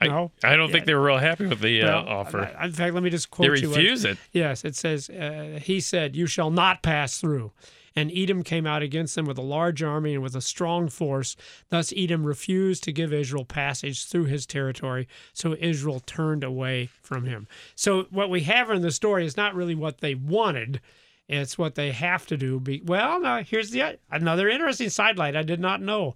I, 0.00 0.06
No? 0.06 0.30
I 0.44 0.56
don't 0.56 0.70
think 0.70 0.86
they 0.86 0.94
were 0.94 1.02
real 1.02 1.18
happy 1.18 1.46
with 1.46 1.60
the 1.60 1.82
uh, 1.82 2.02
offer. 2.02 2.44
In 2.62 2.72
fact, 2.72 2.94
let 2.94 3.02
me 3.02 3.10
just 3.10 3.30
they 3.30 3.34
quote 3.46 3.60
you. 3.60 3.68
what- 3.70 3.76
refuse 3.78 4.04
it. 4.04 4.18
Yes, 4.32 4.64
it 4.64 4.76
says, 4.76 5.10
uh, 5.10 5.58
He 5.62 5.80
said, 5.80 6.14
You 6.14 6.26
shall 6.26 6.50
not 6.50 6.82
pass 6.82 7.20
through. 7.20 7.52
And 7.96 8.12
Edom 8.14 8.44
came 8.44 8.64
out 8.64 8.80
against 8.82 9.16
them 9.16 9.26
with 9.26 9.38
a 9.38 9.42
large 9.42 9.82
army 9.82 10.14
and 10.14 10.22
with 10.22 10.36
a 10.36 10.40
strong 10.40 10.88
force. 10.88 11.34
Thus, 11.68 11.92
Edom 11.96 12.24
refused 12.24 12.84
to 12.84 12.92
give 12.92 13.12
Israel 13.12 13.44
passage 13.44 14.06
through 14.06 14.26
his 14.26 14.46
territory. 14.46 15.08
So 15.32 15.56
Israel 15.58 15.98
turned 15.98 16.44
away 16.44 16.90
from 17.02 17.24
him. 17.24 17.48
So, 17.74 18.06
what 18.10 18.30
we 18.30 18.42
have 18.42 18.70
in 18.70 18.82
the 18.82 18.92
story 18.92 19.26
is 19.26 19.36
not 19.36 19.56
really 19.56 19.74
what 19.74 19.98
they 19.98 20.14
wanted. 20.14 20.80
It's 21.28 21.58
what 21.58 21.74
they 21.74 21.90
have 21.90 22.24
to 22.28 22.36
do. 22.36 22.60
Be, 22.60 22.80
well, 22.84 23.20
now 23.20 23.42
here's 23.42 23.70
the 23.70 23.98
another 24.10 24.48
interesting 24.48 24.90
sidelight 24.90 25.34
I 25.34 25.42
did 25.42 25.58
not 25.60 25.82
know. 25.82 26.14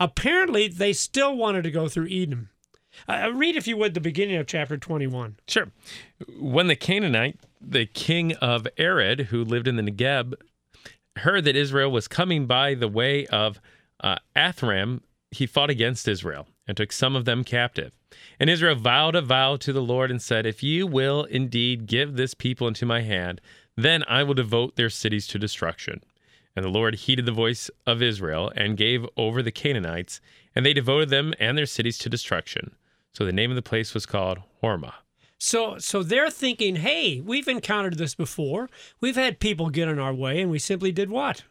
Apparently, 0.00 0.66
they 0.68 0.92
still 0.92 1.36
wanted 1.36 1.62
to 1.62 1.70
go 1.70 1.88
through 1.88 2.08
Edom. 2.10 2.48
Uh, 3.08 3.30
read, 3.34 3.56
if 3.56 3.66
you 3.66 3.76
would, 3.76 3.94
the 3.94 4.00
beginning 4.00 4.36
of 4.36 4.46
chapter 4.46 4.76
21. 4.76 5.36
Sure. 5.46 5.70
When 6.38 6.66
the 6.68 6.76
Canaanite, 6.76 7.38
the 7.60 7.86
king 7.86 8.34
of 8.36 8.66
Arad, 8.78 9.20
who 9.20 9.44
lived 9.44 9.68
in 9.68 9.76
the 9.76 9.82
Negeb, 9.82 10.34
heard 11.16 11.44
that 11.44 11.56
Israel 11.56 11.90
was 11.90 12.08
coming 12.08 12.46
by 12.46 12.74
the 12.74 12.88
way 12.88 13.26
of 13.26 13.60
uh, 14.00 14.16
Atharim, 14.36 15.00
he 15.30 15.46
fought 15.46 15.70
against 15.70 16.08
Israel 16.08 16.46
and 16.66 16.76
took 16.76 16.92
some 16.92 17.16
of 17.16 17.24
them 17.24 17.44
captive. 17.44 17.92
And 18.38 18.48
Israel 18.48 18.76
vowed 18.76 19.16
a 19.16 19.22
vow 19.22 19.56
to 19.56 19.72
the 19.72 19.82
Lord 19.82 20.10
and 20.10 20.22
said, 20.22 20.46
If 20.46 20.62
you 20.62 20.86
will 20.86 21.24
indeed 21.24 21.86
give 21.86 22.16
this 22.16 22.34
people 22.34 22.68
into 22.68 22.86
my 22.86 23.02
hand, 23.02 23.40
then 23.76 24.04
I 24.08 24.22
will 24.22 24.34
devote 24.34 24.76
their 24.76 24.90
cities 24.90 25.26
to 25.28 25.38
destruction. 25.38 26.02
And 26.56 26.64
the 26.64 26.70
Lord 26.70 26.94
heeded 26.94 27.26
the 27.26 27.32
voice 27.32 27.70
of 27.86 28.00
Israel 28.00 28.52
and 28.54 28.76
gave 28.76 29.06
over 29.16 29.42
the 29.42 29.50
Canaanites, 29.50 30.20
and 30.54 30.64
they 30.64 30.72
devoted 30.72 31.08
them 31.08 31.34
and 31.40 31.58
their 31.58 31.66
cities 31.66 31.98
to 31.98 32.08
destruction. 32.08 32.76
So 33.14 33.24
the 33.24 33.32
name 33.32 33.50
of 33.50 33.54
the 33.54 33.62
place 33.62 33.94
was 33.94 34.06
called 34.06 34.40
Hormah. 34.62 34.94
So 35.38 35.78
so 35.78 36.02
they're 36.02 36.30
thinking, 36.30 36.76
hey, 36.76 37.20
we've 37.20 37.48
encountered 37.48 37.96
this 37.96 38.14
before. 38.14 38.68
We've 39.00 39.16
had 39.16 39.40
people 39.40 39.70
get 39.70 39.88
in 39.88 39.98
our 39.98 40.14
way, 40.14 40.40
and 40.40 40.50
we 40.50 40.58
simply 40.58 40.90
did 40.90 41.10
what? 41.10 41.44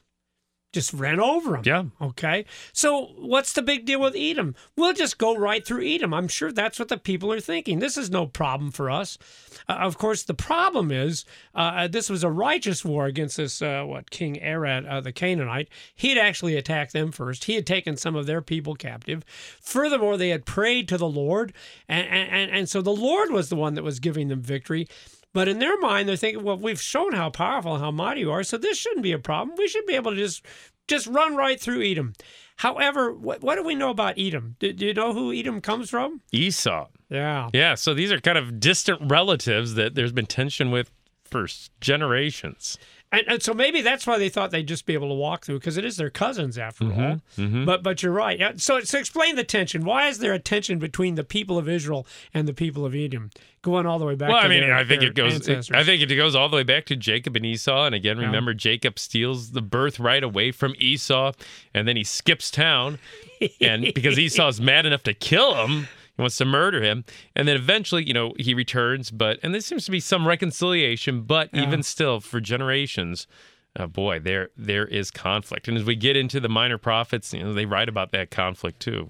Just 0.74 0.92
ran 0.92 1.20
over 1.20 1.52
them. 1.52 1.64
Yeah. 1.66 2.08
Okay. 2.08 2.46
So 2.74 3.12
what's 3.16 3.54
the 3.54 3.62
big 3.62 3.86
deal 3.86 4.02
with 4.02 4.16
Edom? 4.18 4.56
We'll 4.76 4.94
just 4.94 5.20
go 5.20 5.36
right 5.38 5.66
through 5.66 5.86
Edom. 5.86 6.14
I'm 6.16 6.28
sure 6.28 6.52
that's 6.52 6.80
what 6.80 6.88
the 6.88 6.98
people 6.98 7.32
are 7.32 7.40
thinking. 7.40 7.78
This 7.78 7.96
is 7.96 8.10
no 8.10 8.26
problem 8.26 8.72
for 8.72 8.90
us. 8.90 9.20
Uh, 9.70 9.74
of 9.74 10.00
course, 10.00 10.24
the 10.24 10.34
problem 10.34 10.92
is 10.92 11.26
uh, 11.54 11.88
this 11.88 12.10
was 12.10 12.24
a 12.24 12.30
righteous 12.30 12.84
war 12.84 13.06
against 13.06 13.38
this 13.38 13.62
uh, 13.62 13.84
what 13.84 14.10
King 14.10 14.44
Arad, 14.44 14.86
uh, 14.88 15.00
the 15.00 15.12
Canaanite. 15.12 15.70
He 15.96 16.10
had 16.10 16.18
actually 16.18 16.58
attacked 16.58 16.92
them 16.92 17.12
first. 17.12 17.44
He 17.44 17.54
had 17.54 17.68
taken 17.68 17.96
some 17.96 18.16
of 18.16 18.26
their 18.26 18.42
people 18.42 18.74
captive. 18.74 19.24
Furthermore, 19.62 20.18
they 20.18 20.30
had 20.30 20.46
prayed 20.46 20.88
to 20.90 20.98
the 20.98 21.08
Lord, 21.08 21.54
and 21.88 22.08
and, 22.08 22.52
and 22.52 22.68
so 22.68 22.82
the 22.82 22.92
Lord 22.92 23.30
was 23.30 23.50
the 23.50 23.56
one 23.56 23.76
that 23.76 23.84
was 23.84 24.00
giving 24.00 24.28
them 24.28 24.42
victory. 24.42 24.88
But 25.34 25.48
in 25.48 25.60
their 25.60 25.78
mind, 25.80 26.08
they're 26.08 26.16
thinking, 26.16 26.44
well, 26.44 26.58
we've 26.58 26.82
shown 26.82 27.14
how 27.14 27.30
powerful, 27.30 27.80
how 27.80 27.92
mighty 27.92 28.22
you 28.22 28.32
are, 28.32 28.44
so 28.44 28.58
this 28.58 28.78
shouldn't 28.78 29.02
be 29.02 29.12
a 29.12 29.20
problem. 29.20 29.58
We 29.58 29.68
should 29.68 29.86
be 29.86 29.96
able 29.96 30.12
to 30.12 30.18
just 30.18 30.46
just 30.88 31.08
run 31.08 31.36
right 31.36 31.60
through 31.60 31.82
Edom. 31.84 32.14
However, 32.58 33.14
what, 33.14 33.42
what 33.42 33.56
do 33.56 33.64
we 33.64 33.76
know 33.76 33.90
about 33.90 34.16
Edom? 34.18 34.56
Do, 34.60 34.72
do 34.74 34.86
you 34.86 34.94
know 34.94 35.14
who 35.14 35.34
Edom 35.34 35.62
comes 35.62 35.90
from? 35.90 36.22
Esau. 36.32 36.88
Yeah. 37.10 37.50
Yeah, 37.54 37.76
so 37.76 37.94
these 37.94 38.12
are 38.12 38.20
kind 38.20 38.38
of 38.38 38.60
distant 38.60 39.00
relatives 39.10 39.76
that 39.76 39.96
there's 39.96 40.12
been 40.12 40.26
tension 40.26 40.72
with 40.72 40.92
for 41.26 41.48
generations. 41.82 42.78
And, 43.14 43.24
and 43.28 43.44
so 43.44 43.54
maybe 43.54 43.82
that's 43.82 44.08
why 44.08 44.18
they 44.18 44.28
thought 44.28 44.50
they'd 44.50 44.68
just 44.68 44.88
be 44.88 44.96
able 44.96 45.08
to 45.10 45.14
walk 45.14 45.46
through 45.46 45.60
because 45.60 45.78
it 45.78 45.86
is 45.86 45.98
their 45.98 46.10
cousins 46.10 46.58
after 46.58 46.86
mm-hmm, 46.86 47.02
all. 47.02 47.22
Mm-hmm. 47.38 47.64
But 47.64 47.84
but 47.84 48.02
you're 48.02 48.12
right. 48.12 48.60
So 48.60 48.80
so 48.82 48.98
explain 48.98 49.36
the 49.36 49.44
tension. 49.44 49.86
Why 49.86 50.08
is 50.08 50.18
there 50.18 50.34
a 50.34 50.40
tension 50.40 50.80
between 50.80 51.14
the 51.14 51.24
people 51.24 51.60
of 51.60 51.70
Israel 51.70 52.08
and 52.34 52.48
the 52.48 52.54
people 52.54 52.86
of 52.88 52.96
Edom, 52.96 53.30
going 53.62 53.86
all 53.86 54.00
the 54.00 54.06
way 54.06 54.16
back? 54.16 54.30
well, 54.30 54.40
to 54.42 54.46
I 54.46 54.50
mean, 54.50 54.62
their- 54.62 54.74
I 54.74 54.84
think 54.84 55.04
it 55.04 55.14
goes. 55.14 55.36
ancestors? 55.36 55.76
I 55.76 55.84
think 55.84 56.02
it 56.02 56.16
goes 56.16 56.36
all 56.36 56.50
the 56.50 56.56
way 56.58 56.64
back 56.64 56.86
to 56.88 56.96
Jacob 56.96 57.36
and 57.36 57.46
Esau. 57.46 57.86
And 57.86 57.94
again, 57.94 58.18
Yeah. 58.18 58.26
remember, 58.26 58.56
Jacob 58.56 58.98
steals 58.98 59.52
the 59.52 59.62
birthright 59.62 60.24
away 60.24 60.52
from 60.52 60.74
Esau, 60.80 61.34
and 61.72 61.88
then 61.88 61.96
he 61.96 62.04
skips 62.04 62.50
town, 62.50 62.98
and 63.62 63.94
because 63.94 64.18
Esau's 64.26 64.60
mad 64.60 64.88
enough 64.88 65.04
to 65.04 65.14
kill 65.14 65.68
him. 65.68 65.88
He 66.16 66.22
wants 66.22 66.38
to 66.38 66.46
murder 66.46 66.82
him, 66.84 67.06
and 67.36 67.48
then 67.48 67.56
eventually, 67.56 68.06
you 68.06 68.14
know, 68.14 68.34
he 68.38 68.54
returns. 68.54 69.10
But 69.10 69.40
and 69.42 69.54
there 69.54 69.62
seems 69.62 69.86
to 69.86 69.92
be 69.92 70.00
some 70.00 70.28
reconciliation. 70.28 71.22
But 71.22 71.50
even 71.54 71.82
still, 71.84 72.20
for 72.20 72.40
generations, 72.40 73.28
uh, 73.76 73.88
boy, 73.88 74.20
there 74.20 74.50
there 74.56 74.86
is 74.86 75.10
conflict. 75.10 75.68
And 75.68 75.78
as 75.78 75.84
we 75.84 75.96
get 75.96 76.16
into 76.16 76.40
the 76.40 76.50
minor 76.50 76.78
prophets, 76.78 77.34
you 77.34 77.44
know, 77.44 77.54
they 77.54 77.66
write 77.66 77.90
about 77.90 78.12
that 78.12 78.30
conflict 78.30 78.80
too. 78.80 79.10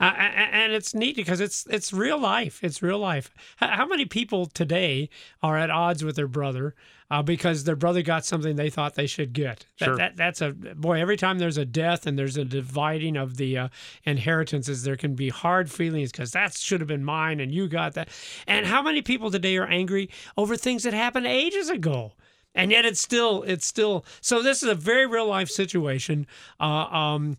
Uh, 0.00 0.04
and 0.04 0.72
it's 0.72 0.94
neat 0.94 1.16
because 1.16 1.40
it's 1.40 1.66
it's 1.70 1.92
real 1.92 2.18
life. 2.18 2.62
It's 2.62 2.82
real 2.82 2.98
life. 2.98 3.30
How 3.56 3.86
many 3.86 4.04
people 4.04 4.46
today 4.46 5.08
are 5.42 5.56
at 5.56 5.70
odds 5.70 6.02
with 6.02 6.16
their 6.16 6.26
brother 6.28 6.74
uh, 7.10 7.22
because 7.22 7.64
their 7.64 7.76
brother 7.76 8.02
got 8.02 8.24
something 8.24 8.56
they 8.56 8.70
thought 8.70 8.94
they 8.94 9.06
should 9.06 9.32
get? 9.32 9.66
That, 9.78 9.84
Sure. 9.84 9.96
that, 9.96 10.16
that's 10.16 10.40
a 10.40 10.52
boy. 10.52 11.00
Every 11.00 11.16
time 11.16 11.38
there's 11.38 11.58
a 11.58 11.64
death 11.64 12.06
and 12.06 12.18
there's 12.18 12.36
a 12.36 12.44
dividing 12.44 13.16
of 13.16 13.36
the 13.36 13.56
uh, 13.58 13.68
inheritances, 14.04 14.82
there 14.82 14.96
can 14.96 15.14
be 15.14 15.28
hard 15.28 15.70
feelings 15.70 16.10
because 16.10 16.32
that 16.32 16.54
should 16.56 16.80
have 16.80 16.88
been 16.88 17.04
mine 17.04 17.38
and 17.40 17.52
you 17.52 17.68
got 17.68 17.94
that. 17.94 18.08
And 18.46 18.66
how 18.66 18.82
many 18.82 19.00
people 19.00 19.30
today 19.30 19.56
are 19.56 19.66
angry 19.66 20.10
over 20.36 20.56
things 20.56 20.82
that 20.82 20.92
happened 20.94 21.26
ages 21.26 21.70
ago? 21.70 22.12
and 22.56 22.70
yet 22.70 22.84
it's 22.84 23.00
still 23.00 23.42
it's 23.42 23.66
still 23.66 24.04
so 24.20 24.40
this 24.40 24.62
is 24.62 24.68
a 24.68 24.76
very 24.76 25.06
real 25.06 25.26
life 25.26 25.50
situation 25.50 26.24
uh, 26.60 26.64
um 26.64 27.36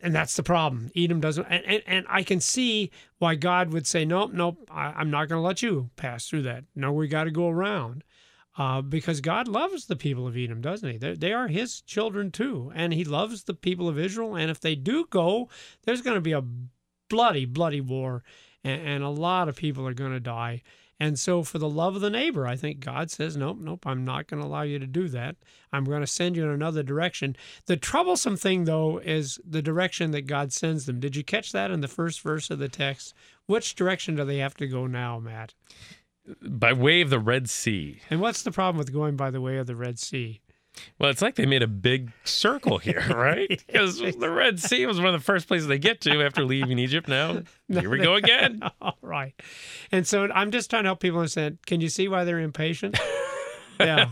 and 0.00 0.14
that's 0.14 0.36
the 0.36 0.42
problem. 0.42 0.90
Edom 0.94 1.20
doesn't 1.20 1.46
and, 1.46 1.64
and, 1.64 1.82
and 1.86 2.06
i 2.08 2.22
can 2.22 2.40
see 2.40 2.90
why 3.18 3.34
god 3.34 3.72
would 3.72 3.86
say 3.86 4.04
nope 4.04 4.32
nope 4.32 4.56
I, 4.70 4.86
i'm 4.96 5.10
not 5.10 5.28
going 5.28 5.38
to 5.40 5.46
let 5.46 5.62
you 5.62 5.90
pass 5.96 6.28
through 6.28 6.42
that. 6.42 6.64
No 6.74 6.92
we 6.92 7.08
got 7.08 7.24
to 7.24 7.30
go 7.30 7.48
around. 7.48 8.04
Uh, 8.56 8.82
because 8.82 9.20
god 9.20 9.46
loves 9.46 9.86
the 9.86 9.96
people 9.96 10.26
of 10.26 10.36
edom 10.36 10.60
doesn't 10.60 10.90
he? 10.90 10.98
They're, 10.98 11.16
they 11.16 11.32
are 11.32 11.48
his 11.48 11.80
children 11.80 12.30
too 12.30 12.72
and 12.74 12.92
he 12.92 13.04
loves 13.04 13.44
the 13.44 13.54
people 13.54 13.88
of 13.88 13.98
israel 13.98 14.34
and 14.34 14.50
if 14.50 14.60
they 14.60 14.74
do 14.74 15.06
go 15.10 15.48
there's 15.84 16.02
going 16.02 16.16
to 16.16 16.20
be 16.20 16.32
a 16.32 16.44
bloody 17.08 17.44
bloody 17.44 17.80
war 17.80 18.24
and, 18.64 18.82
and 18.82 19.04
a 19.04 19.08
lot 19.08 19.48
of 19.48 19.56
people 19.56 19.86
are 19.86 19.94
going 19.94 20.12
to 20.12 20.20
die 20.20 20.62
and 21.00 21.18
so, 21.18 21.44
for 21.44 21.58
the 21.58 21.68
love 21.68 21.94
of 21.94 22.00
the 22.00 22.10
neighbor, 22.10 22.46
I 22.46 22.56
think 22.56 22.80
God 22.80 23.10
says, 23.10 23.36
Nope, 23.36 23.58
nope, 23.60 23.86
I'm 23.86 24.04
not 24.04 24.26
going 24.26 24.42
to 24.42 24.48
allow 24.48 24.62
you 24.62 24.80
to 24.80 24.86
do 24.86 25.08
that. 25.08 25.36
I'm 25.72 25.84
going 25.84 26.00
to 26.00 26.08
send 26.08 26.36
you 26.36 26.42
in 26.44 26.50
another 26.50 26.82
direction. 26.82 27.36
The 27.66 27.76
troublesome 27.76 28.36
thing, 28.36 28.64
though, 28.64 28.98
is 28.98 29.38
the 29.48 29.62
direction 29.62 30.10
that 30.10 30.26
God 30.26 30.52
sends 30.52 30.86
them. 30.86 30.98
Did 30.98 31.14
you 31.14 31.22
catch 31.22 31.52
that 31.52 31.70
in 31.70 31.82
the 31.82 31.88
first 31.88 32.20
verse 32.20 32.50
of 32.50 32.58
the 32.58 32.68
text? 32.68 33.14
Which 33.46 33.76
direction 33.76 34.16
do 34.16 34.24
they 34.24 34.38
have 34.38 34.54
to 34.54 34.66
go 34.66 34.86
now, 34.88 35.20
Matt? 35.20 35.54
By 36.42 36.72
way 36.72 37.00
of 37.00 37.10
the 37.10 37.20
Red 37.20 37.48
Sea. 37.48 38.00
And 38.10 38.20
what's 38.20 38.42
the 38.42 38.50
problem 38.50 38.78
with 38.78 38.92
going 38.92 39.16
by 39.16 39.30
the 39.30 39.40
way 39.40 39.58
of 39.58 39.68
the 39.68 39.76
Red 39.76 39.98
Sea? 40.00 40.40
Well, 40.98 41.10
it's 41.10 41.22
like 41.22 41.36
they 41.36 41.46
made 41.46 41.62
a 41.62 41.68
big 41.68 42.12
circle 42.24 42.78
here, 42.78 43.04
right? 43.14 43.48
Because 43.66 43.98
the 44.00 44.30
Red 44.30 44.60
Sea 44.60 44.86
was 44.86 44.98
one 44.98 45.06
of 45.06 45.12
the 45.12 45.24
first 45.24 45.48
places 45.48 45.66
they 45.68 45.78
get 45.78 46.00
to 46.02 46.22
after 46.24 46.44
leaving 46.44 46.78
Egypt. 46.78 47.08
Now, 47.08 47.42
here 47.68 47.90
we 47.90 47.98
go 47.98 48.14
again. 48.16 48.60
All 48.80 48.98
right. 49.02 49.34
And 49.92 50.06
so 50.06 50.28
I'm 50.32 50.50
just 50.50 50.70
trying 50.70 50.84
to 50.84 50.88
help 50.88 51.00
people 51.00 51.18
understand. 51.20 51.58
Can 51.66 51.80
you 51.80 51.88
see 51.88 52.08
why 52.08 52.24
they're 52.24 52.40
impatient? 52.40 52.98
yeah. 53.80 54.10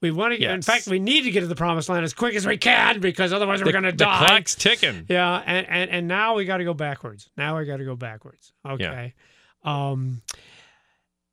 We 0.00 0.10
want 0.10 0.32
to 0.34 0.38
get, 0.38 0.50
in 0.50 0.60
fact, 0.60 0.86
we 0.86 0.98
need 0.98 1.22
to 1.22 1.30
get 1.30 1.40
to 1.40 1.46
the 1.46 1.54
promised 1.54 1.88
land 1.88 2.04
as 2.04 2.12
quick 2.12 2.34
as 2.34 2.46
we 2.46 2.58
can 2.58 3.00
because 3.00 3.32
otherwise 3.32 3.64
we're 3.64 3.72
going 3.72 3.84
to 3.84 3.92
die. 3.92 4.20
the 4.20 4.26
clock's 4.26 4.54
ticking. 4.54 5.06
Yeah, 5.08 5.42
and, 5.46 5.66
and 5.66 5.90
and 5.90 6.08
now 6.08 6.34
we 6.34 6.44
got 6.44 6.58
to 6.58 6.64
go 6.64 6.74
backwards. 6.74 7.30
Now 7.38 7.56
we 7.56 7.64
got 7.64 7.78
to 7.78 7.86
go 7.86 7.96
backwards. 7.96 8.52
Okay. 8.68 9.14
Um 9.62 10.20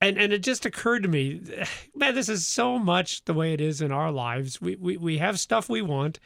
and 0.01 0.17
and 0.17 0.33
it 0.33 0.39
just 0.39 0.65
occurred 0.65 1.03
to 1.03 1.09
me, 1.09 1.41
man, 1.95 2.15
this 2.15 2.27
is 2.27 2.45
so 2.47 2.79
much 2.79 3.23
the 3.25 3.33
way 3.33 3.53
it 3.53 3.61
is 3.61 3.81
in 3.81 3.91
our 3.91 4.11
lives. 4.11 4.59
We 4.59 4.75
we 4.75 4.97
we 4.97 5.17
have 5.19 5.39
stuff 5.39 5.69
we 5.69 5.81
want 5.81 6.19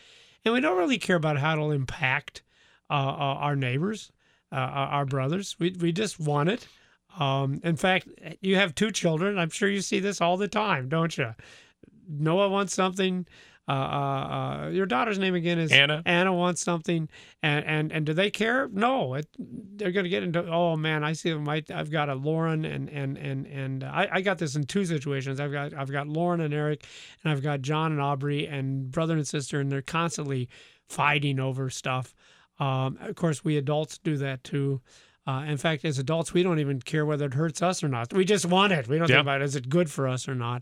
and 0.44 0.54
we 0.54 0.62
don't 0.62 0.78
really 0.78 0.98
care 0.98 1.18
about 1.18 1.38
how 1.38 1.54
it'll 1.54 1.72
impact 1.72 2.42
uh, 2.90 2.94
uh, 2.94 3.38
our 3.40 3.56
neighbors, 3.56 4.12
uh, 4.52 4.56
our 4.56 4.88
our 4.88 5.06
brothers. 5.06 5.56
We 5.60 5.76
we 5.80 5.92
just 5.92 6.20
want 6.20 6.50
it. 6.50 6.68
Um, 7.20 7.62
in 7.64 7.76
fact, 7.76 8.08
you 8.42 8.56
have 8.56 8.76
two 8.76 8.92
children. 8.92 9.38
I'm 9.38 9.50
sure 9.50 9.70
you 9.70 9.82
see 9.82 10.00
this 10.00 10.22
all 10.22 10.38
the 10.38 10.48
time, 10.48 10.90
don't 10.90 11.18
you? 11.18 11.34
Noah 12.08 12.50
wants 12.50 12.74
something. 12.74 13.26
Uh, 13.68 13.72
uh, 13.72 13.76
uh, 14.66 14.70
your 14.70 14.86
daughter's 14.86 15.18
name 15.18 15.34
again 15.34 15.58
is 15.58 15.72
Anna. 15.72 16.04
Anna 16.06 16.32
wants 16.32 16.62
something, 16.62 17.10
and 17.42 17.66
and 17.66 17.92
and 17.92 18.06
do 18.06 18.14
they 18.14 18.30
care? 18.30 18.70
No, 18.72 19.16
it, 19.16 19.28
they're 19.40 19.92
going 19.92 20.04
to 20.04 20.10
get 20.10 20.22
into. 20.22 20.46
Oh 20.48 20.76
man, 20.76 21.04
I 21.04 21.14
see 21.14 21.32
them. 21.32 21.50
I, 21.50 21.64
I've 21.74 21.90
got 21.90 22.08
a 22.10 22.14
Lauren 22.14 22.64
and 22.64 22.90
and 22.90 23.18
and 23.18 23.48
and 23.48 23.84
I, 23.84 24.08
I 24.12 24.22
got 24.22 24.38
this 24.38 24.56
in 24.56 24.66
two 24.66 24.86
situations. 24.86 25.40
I've 25.40 25.52
got 25.52 25.74
I've 25.74 25.92
got 25.92 26.08
Lauren 26.08 26.42
and 26.42 26.54
Eric, 26.54 26.86
and 27.24 27.32
I've 27.32 27.42
got 27.42 27.62
John 27.62 27.92
and 27.92 28.00
Aubrey, 28.00 28.46
and 28.46 28.92
brother 28.92 29.16
and 29.16 29.28
sister, 29.28 29.60
and 29.60 29.72
they're 29.72 29.82
constantly 29.82 30.48
fighting 30.88 31.40
over 31.40 31.72
stuff. 31.72 32.14
Um, 32.60 32.98
of 33.02 33.16
course, 33.16 33.44
we 33.44 33.58
adults 33.58 33.98
do 33.98 34.18
that 34.18 34.44
too. 34.44 34.82
Uh, 35.28 35.44
in 35.48 35.58
fact, 35.58 35.84
as 35.86 35.98
adults, 35.98 36.36
we 36.36 36.44
don't 36.44 36.60
even 36.60 36.80
care 36.80 37.04
whether 37.04 37.26
it 37.26 37.34
hurts 37.34 37.64
us 37.64 37.84
or 37.84 37.88
not. 37.88 38.14
We 38.14 38.26
just 38.26 38.46
want 38.46 38.74
it. 38.74 38.88
We 38.88 39.00
don't 39.00 39.10
Yeah. 39.10 39.16
think 39.16 39.24
about 39.24 39.42
is 39.42 39.56
it 39.56 39.70
good 39.70 39.90
for 39.90 40.08
us 40.08 40.28
or 40.30 40.36
not. 40.36 40.62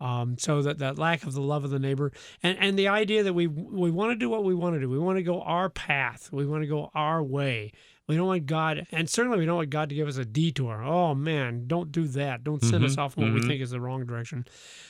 Um, 0.00 0.38
so 0.38 0.62
that, 0.62 0.78
that 0.78 0.98
lack 0.98 1.24
of 1.24 1.34
the 1.34 1.42
love 1.42 1.62
of 1.62 1.70
the 1.70 1.78
neighbor 1.78 2.10
and, 2.42 2.56
and 2.58 2.78
the 2.78 2.88
idea 2.88 3.22
that 3.22 3.34
we 3.34 3.46
we 3.46 3.90
want 3.90 4.12
to 4.12 4.16
do 4.16 4.30
what 4.30 4.44
we 4.44 4.54
want 4.54 4.74
to 4.76 4.80
do. 4.80 4.88
We 4.88 4.98
want 4.98 5.18
to 5.18 5.22
go 5.22 5.42
our 5.42 5.68
path. 5.68 6.30
We 6.32 6.46
want 6.46 6.62
to 6.62 6.66
go 6.66 6.90
our 6.94 7.22
way. 7.22 7.72
We 8.08 8.16
don't 8.16 8.26
want 8.26 8.46
God, 8.46 8.86
and 8.90 9.08
certainly 9.08 9.38
we 9.38 9.46
don't 9.46 9.56
want 9.56 9.70
God 9.70 9.88
to 9.90 9.94
give 9.94 10.08
us 10.08 10.16
a 10.16 10.24
detour. 10.24 10.82
Oh 10.82 11.14
man, 11.14 11.64
don't 11.68 11.92
do 11.92 12.08
that. 12.08 12.42
Don't 12.42 12.64
send 12.64 12.82
us 12.84 12.96
Mhm, 12.96 12.98
off 12.98 13.16
in 13.18 13.24
what 13.24 13.34
we 13.34 13.46
think 13.46 13.60
is 13.60 13.70
the 13.70 13.80
wrong 13.80 14.04
direction. 14.06 14.46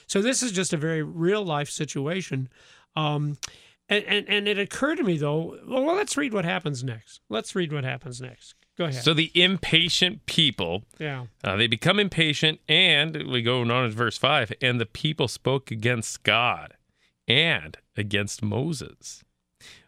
So 0.07 0.23
this 0.23 0.43
is 0.43 0.53
just 0.53 0.73
a 0.73 0.77
very 0.79 1.03
real 1.03 1.45
life 1.45 1.69
situation. 1.69 2.49
Um, 2.97 3.37
and, 3.89 4.05
and 4.05 4.29
and 4.29 4.49
it 4.49 4.59
occurred 4.59 4.97
to 4.99 5.03
me 5.03 5.19
though. 5.19 5.59
Well, 5.67 5.85
let's 5.97 6.17
read 6.17 6.33
what 6.33 6.45
happens 6.45 6.85
next. 6.85 7.21
Let's 7.29 7.55
read 7.57 7.73
what 7.73 7.85
happens 7.85 8.21
next. 8.21 8.55
Go 8.81 8.87
ahead. 8.87 9.05
So 9.05 9.13
the 9.13 9.31
impatient 9.35 10.25
people, 10.25 10.85
yeah. 10.99 11.27
uh, 11.45 11.55
they 11.57 11.67
become 11.67 11.99
impatient, 11.99 12.61
and 12.67 13.15
we 13.31 13.43
go 13.43 13.61
on 13.61 13.67
to 13.67 13.91
verse 13.91 14.17
five. 14.17 14.55
And 14.63 14.81
the 14.81 14.87
people 14.87 15.29
spoke 15.29 15.71
against 15.71 16.23
God 16.23 16.73
and 17.29 17.77
against 17.95 18.43
Moses. 18.43 19.23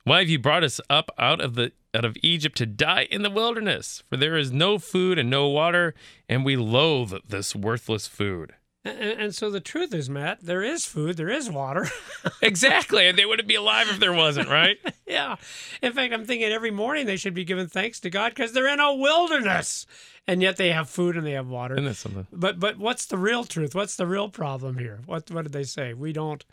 Why 0.05 0.19
have 0.19 0.29
you 0.29 0.39
brought 0.39 0.63
us 0.63 0.79
up 0.91 1.11
out 1.17 1.41
of 1.41 1.55
the 1.55 1.73
out 1.95 2.05
of 2.05 2.19
Egypt 2.23 2.59
to 2.59 2.67
die 2.67 3.09
in 3.11 3.23
the 3.23 3.31
wilderness? 3.31 4.03
For 4.11 4.19
there 4.19 4.37
is 4.37 4.53
no 4.53 4.79
food 4.79 5.19
and 5.19 5.31
no 5.31 5.49
water, 5.49 5.95
and 6.29 6.45
we 6.45 6.57
loathe 6.57 7.15
this 7.27 7.57
worthless 7.57 8.07
food. 8.07 8.53
And, 8.85 8.99
and 8.99 9.35
so 9.35 9.51
the 9.51 9.61
truth 9.61 9.95
is, 9.95 10.11
Matt, 10.11 10.41
there 10.43 10.63
is 10.63 10.85
food, 10.85 11.17
there 11.17 11.31
is 11.31 11.51
water. 11.51 11.89
Exactly, 12.41 13.07
and 13.07 13.17
they 13.17 13.25
wouldn't 13.25 13.47
be 13.47 13.55
alive 13.55 13.89
if 13.89 14.01
there 14.01 14.13
wasn't, 14.13 14.49
right? 14.49 14.77
yeah. 15.07 15.37
In 15.81 15.93
fact, 15.93 16.13
I'm 16.13 16.25
thinking 16.25 16.53
every 16.53 16.73
morning 16.73 17.07
they 17.07 17.17
should 17.17 17.35
be 17.35 17.45
giving 17.45 17.69
thanks 17.69 18.01
to 18.01 18.11
God 18.11 18.31
because 18.31 18.53
they're 18.53 18.73
in 18.73 18.81
a 18.81 18.95
wilderness, 18.95 19.87
and 20.27 20.43
yet 20.43 20.57
they 20.57 20.71
have 20.73 20.91
food 20.91 21.17
and 21.17 21.25
they 21.25 21.33
have 21.33 21.49
water. 21.49 21.75
Isn't 21.75 21.85
that 21.85 21.95
something? 21.95 22.27
But 22.33 22.59
but 22.59 22.79
what's 22.79 23.07
the 23.07 23.17
real 23.17 23.45
truth? 23.45 23.75
What's 23.77 23.95
the 23.95 24.07
real 24.07 24.29
problem 24.29 24.77
here? 24.79 25.01
What 25.07 25.31
what 25.31 25.43
did 25.43 25.53
they 25.53 25.63
say? 25.63 25.95
We 25.95 26.13
don't. 26.13 26.45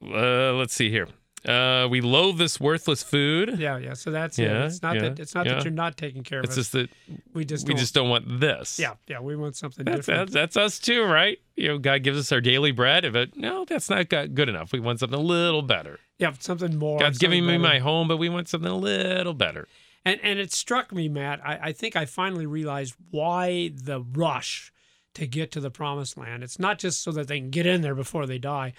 Uh, 0.00 0.52
let's 0.52 0.74
see 0.74 0.90
here. 0.90 1.08
Uh, 1.46 1.86
we 1.88 2.00
loathe 2.00 2.36
this 2.36 2.58
worthless 2.58 3.02
food. 3.02 3.58
Yeah, 3.58 3.78
yeah. 3.78 3.94
So 3.94 4.10
that's 4.10 4.38
Yeah, 4.38 4.64
it. 4.64 4.66
It's 4.66 4.82
not 4.82 4.96
yeah, 4.96 5.02
that 5.02 5.20
it's 5.20 5.34
not 5.34 5.46
yeah. 5.46 5.54
that 5.54 5.64
you're 5.64 5.72
not 5.72 5.96
taking 5.96 6.24
care 6.24 6.40
of 6.40 6.44
It's 6.44 6.52
us. 6.52 6.56
just 6.56 6.72
that 6.72 6.90
we 7.32 7.44
just 7.44 7.66
we 7.68 7.74
don't. 7.74 7.80
just 7.80 7.94
don't 7.94 8.08
want 8.08 8.40
this. 8.40 8.78
yeah, 8.78 8.94
yeah. 9.06 9.20
We 9.20 9.36
want 9.36 9.54
something 9.56 9.84
That's, 9.84 10.06
different. 10.06 10.32
that's 10.32 10.54
that's 10.54 10.56
us 10.56 10.78
too, 10.80 11.04
right? 11.04 11.38
You 11.56 11.68
know, 11.68 11.78
God 11.78 12.02
gives 12.02 12.18
us 12.18 12.32
our 12.32 12.40
daily 12.40 12.72
bread, 12.72 13.10
but 13.12 13.36
no, 13.36 13.64
that's 13.64 13.88
not 13.88 14.08
good 14.08 14.48
enough. 14.48 14.72
We 14.72 14.80
want 14.80 14.98
something 15.00 15.18
a 15.18 15.22
little 15.22 15.62
better. 15.62 16.00
yeah, 16.18 16.32
something 16.40 16.76
more. 16.76 16.98
God's 16.98 17.18
something 17.18 17.38
giving 17.38 17.46
me 17.46 17.58
my 17.58 17.78
home, 17.78 18.08
but 18.08 18.16
we 18.16 18.28
want 18.28 18.48
something 18.48 18.70
a 18.70 18.76
little 18.76 19.34
better. 19.34 19.68
And 20.04 20.18
and 20.22 20.38
it 20.38 20.52
struck 20.52 20.92
me, 20.92 21.08
Matt. 21.08 21.40
I, 21.44 21.58
I 21.68 21.72
think 21.72 21.94
I 21.94 22.04
finally 22.04 22.46
realized 22.46 22.94
why 23.10 23.70
the 23.74 24.00
rush 24.00 24.72
to 25.14 25.26
get 25.26 25.50
to 25.52 25.60
the 25.60 25.70
promised 25.70 26.16
land. 26.16 26.44
It's 26.44 26.58
not 26.60 26.78
just 26.78 27.02
so 27.02 27.10
that 27.12 27.26
they 27.28 27.40
can 27.40 27.50
get 27.50 27.66
in 27.66 27.80
there 27.80 27.94
before 27.94 28.24
they 28.26 28.38
die. 28.38 28.72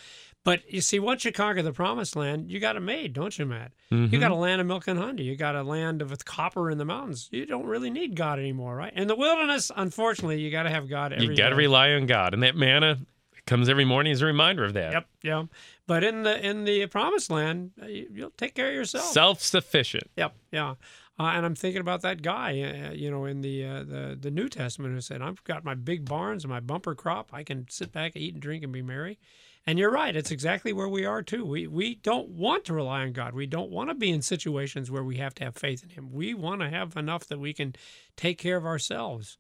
But 0.50 0.74
you 0.74 0.82
see, 0.82 1.00
once 1.00 1.24
you 1.26 1.32
conquer 1.32 1.62
the 1.62 1.72
promised 1.72 2.16
land, 2.16 2.50
you 2.50 2.60
got 2.60 2.76
a 2.76 2.80
made, 2.80 3.14
don't 3.14 3.38
you, 3.38 3.46
Matt? 3.46 3.72
Mm-hmm. 3.92 4.12
You 4.14 4.20
got 4.20 4.32
a 4.32 4.36
land 4.36 4.60
of 4.62 4.66
milk 4.66 4.88
and 4.88 4.98
honey. 5.00 5.22
You 5.24 5.36
got 5.36 5.56
a 5.56 5.62
land 5.62 6.02
of 6.02 6.10
with 6.10 6.26
copper 6.26 6.72
in 6.72 6.78
the 6.80 6.86
mountains. 6.86 7.30
You 7.32 7.46
don't 7.46 7.66
really 7.68 7.92
need 7.92 8.16
God 8.16 8.40
anymore, 8.40 8.76
right? 8.76 8.92
In 8.96 9.08
the 9.08 9.16
wilderness, 9.16 9.72
unfortunately, 9.76 10.42
you 10.42 10.50
got 10.50 10.64
to 10.64 10.72
have 10.72 10.90
God 10.90 11.14
every 11.14 11.28
You 11.28 11.36
got 11.36 11.50
to 11.50 11.56
rely 11.56 11.92
on 11.92 12.08
God, 12.08 12.34
and 12.34 12.42
that 12.42 12.56
manna 12.56 12.98
comes 13.46 13.70
every 13.70 13.86
morning 13.86 14.12
as 14.12 14.22
a 14.22 14.26
reminder 14.26 14.64
of 14.64 14.74
that. 14.74 14.92
Yep, 14.94 15.06
yeah. 15.22 15.44
But 15.86 16.04
in 16.04 16.24
the 16.24 16.44
in 16.44 16.64
the 16.66 16.88
promised 16.88 17.30
land, 17.30 17.72
uh, 17.82 17.86
you- 17.86 18.10
you'll 18.12 18.32
take 18.32 18.56
care 18.56 18.70
of 18.70 18.74
yourself. 18.74 19.06
Self-sufficient. 19.06 20.10
Yep, 20.18 20.34
yeah. 20.52 20.72
Uh, 21.20 21.24
and 21.36 21.46
I'm 21.46 21.56
thinking 21.56 21.82
about 21.82 22.02
that 22.02 22.22
guy, 22.22 22.62
uh, 22.90 22.94
you 22.94 23.12
know, 23.12 23.26
in 23.26 23.42
the 23.42 23.66
uh, 23.66 23.84
the 23.84 24.18
the 24.20 24.32
New 24.32 24.50
Testament 24.50 24.94
who 24.96 25.02
said, 25.02 25.22
"I've 25.22 25.44
got 25.44 25.64
my 25.64 25.76
big 25.76 26.06
barns 26.06 26.44
and 26.44 26.50
my 26.52 26.60
bumper 26.60 26.96
crop. 26.96 27.30
I 27.34 27.44
can 27.44 27.68
sit 27.70 27.92
back, 27.92 28.16
eat 28.16 28.34
and 28.34 28.42
drink, 28.42 28.64
and 28.64 28.72
be 28.74 28.82
merry." 28.82 29.20
And 29.66 29.78
you're 29.78 29.92
right; 29.92 30.16
it's 30.16 30.32
exactly 30.32 30.74
where 30.74 30.88
we 30.88 31.06
are 31.06 31.22
too. 31.22 31.46
We 31.46 31.68
we 31.68 31.96
don't 31.96 32.30
want 32.30 32.66
to 32.66 32.74
rely 32.74 33.02
on 33.02 33.12
God. 33.12 33.34
We 33.34 33.46
don't 33.46 33.70
want 33.70 33.90
to 33.90 33.96
be 33.96 34.10
in 34.10 34.22
situations 34.22 34.90
where 34.90 35.04
we 35.04 35.18
have 35.18 35.36
to 35.36 35.44
have 35.44 35.56
faith 35.56 35.84
in 35.84 35.90
Him. 35.90 36.12
We 36.12 36.34
want 36.34 36.62
to 36.62 36.70
have 36.70 36.98
enough 36.98 37.28
that 37.28 37.40
we 37.40 37.54
can 37.54 37.76
take 38.16 38.38
care 38.38 38.58
of 38.58 38.66
ourselves. 38.66 39.38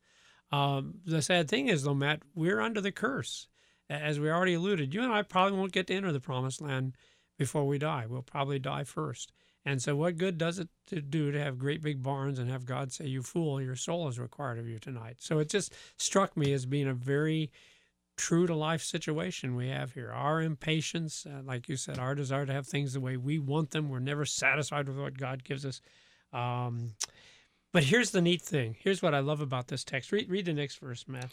Um, 0.51 0.95
the 1.05 1.21
sad 1.21 1.49
thing 1.49 1.67
is, 1.67 1.84
though, 1.84 1.93
Matt, 1.93 2.21
we're 2.36 2.60
under 2.60 2.82
the 2.82 2.91
curse, 2.91 3.47
as 3.89 4.19
we 4.19 4.29
already 4.29 4.55
alluded. 4.55 4.93
You 4.93 5.03
and 5.03 5.13
I 5.13 5.21
probably 5.21 5.58
won't 5.58 5.71
get 5.71 5.88
to 5.88 5.95
enter 5.95 6.12
the 6.12 6.19
promised 6.19 6.62
land 6.62 6.95
before 7.38 7.65
we 7.65 7.77
die. 7.77 8.05
We'll 8.08 8.21
probably 8.21 8.60
die 8.60 8.84
first. 8.84 9.32
And 9.65 9.82
so, 9.82 9.95
what 9.95 10.17
good 10.17 10.38
does 10.38 10.60
it 10.60 10.69
to 10.88 11.01
do 11.01 11.32
to 11.32 11.43
have 11.43 11.58
great 11.58 11.82
big 11.82 12.01
barns 12.01 12.39
and 12.39 12.49
have 12.49 12.65
God 12.65 12.91
say, 12.91 13.08
"You 13.08 13.21
fool, 13.21 13.62
your 13.62 13.75
soul 13.75 14.08
is 14.08 14.19
required 14.19 14.58
of 14.58 14.67
you 14.67 14.79
tonight"? 14.79 15.17
So 15.19 15.39
it 15.39 15.49
just 15.49 15.73
struck 15.97 16.38
me 16.38 16.53
as 16.53 16.65
being 16.65 16.88
a 16.88 16.93
very 16.93 17.51
true 18.19 18.45
to 18.45 18.53
life 18.53 18.84
situation 18.84 19.55
we 19.55 19.69
have 19.69 19.93
here. 19.93 20.12
Our 20.12 20.41
impatience, 20.41 21.25
uh, 21.25 21.41
like 21.43 21.69
you 21.69 21.77
said, 21.77 21.97
our 21.97 22.13
desire 22.13 22.45
to 22.45 22.51
have 22.53 22.67
things 22.67 22.93
the 22.93 22.99
way 22.99 23.15
we 23.15 23.39
want 23.39 23.71
them. 23.71 23.89
We're 23.89 23.99
never 23.99 24.25
satisfied 24.25 24.88
with 24.88 24.97
what 24.97 25.17
God 25.17 25.43
gives 25.43 25.65
us. 25.65 25.79
Um, 26.34 26.95
but 27.71 27.86
here's 27.86 28.12
the 28.12 28.21
neat 28.21 28.41
thing. 28.41 28.75
Here's 28.79 29.01
what 29.01 29.15
I 29.15 29.19
love 29.19 29.39
about 29.39 29.69
this 29.69 29.84
text. 29.86 30.12
Read, 30.12 30.29
read 30.29 30.45
the 30.45 30.53
next 30.53 30.79
verse, 30.79 31.05
Matt. 31.08 31.32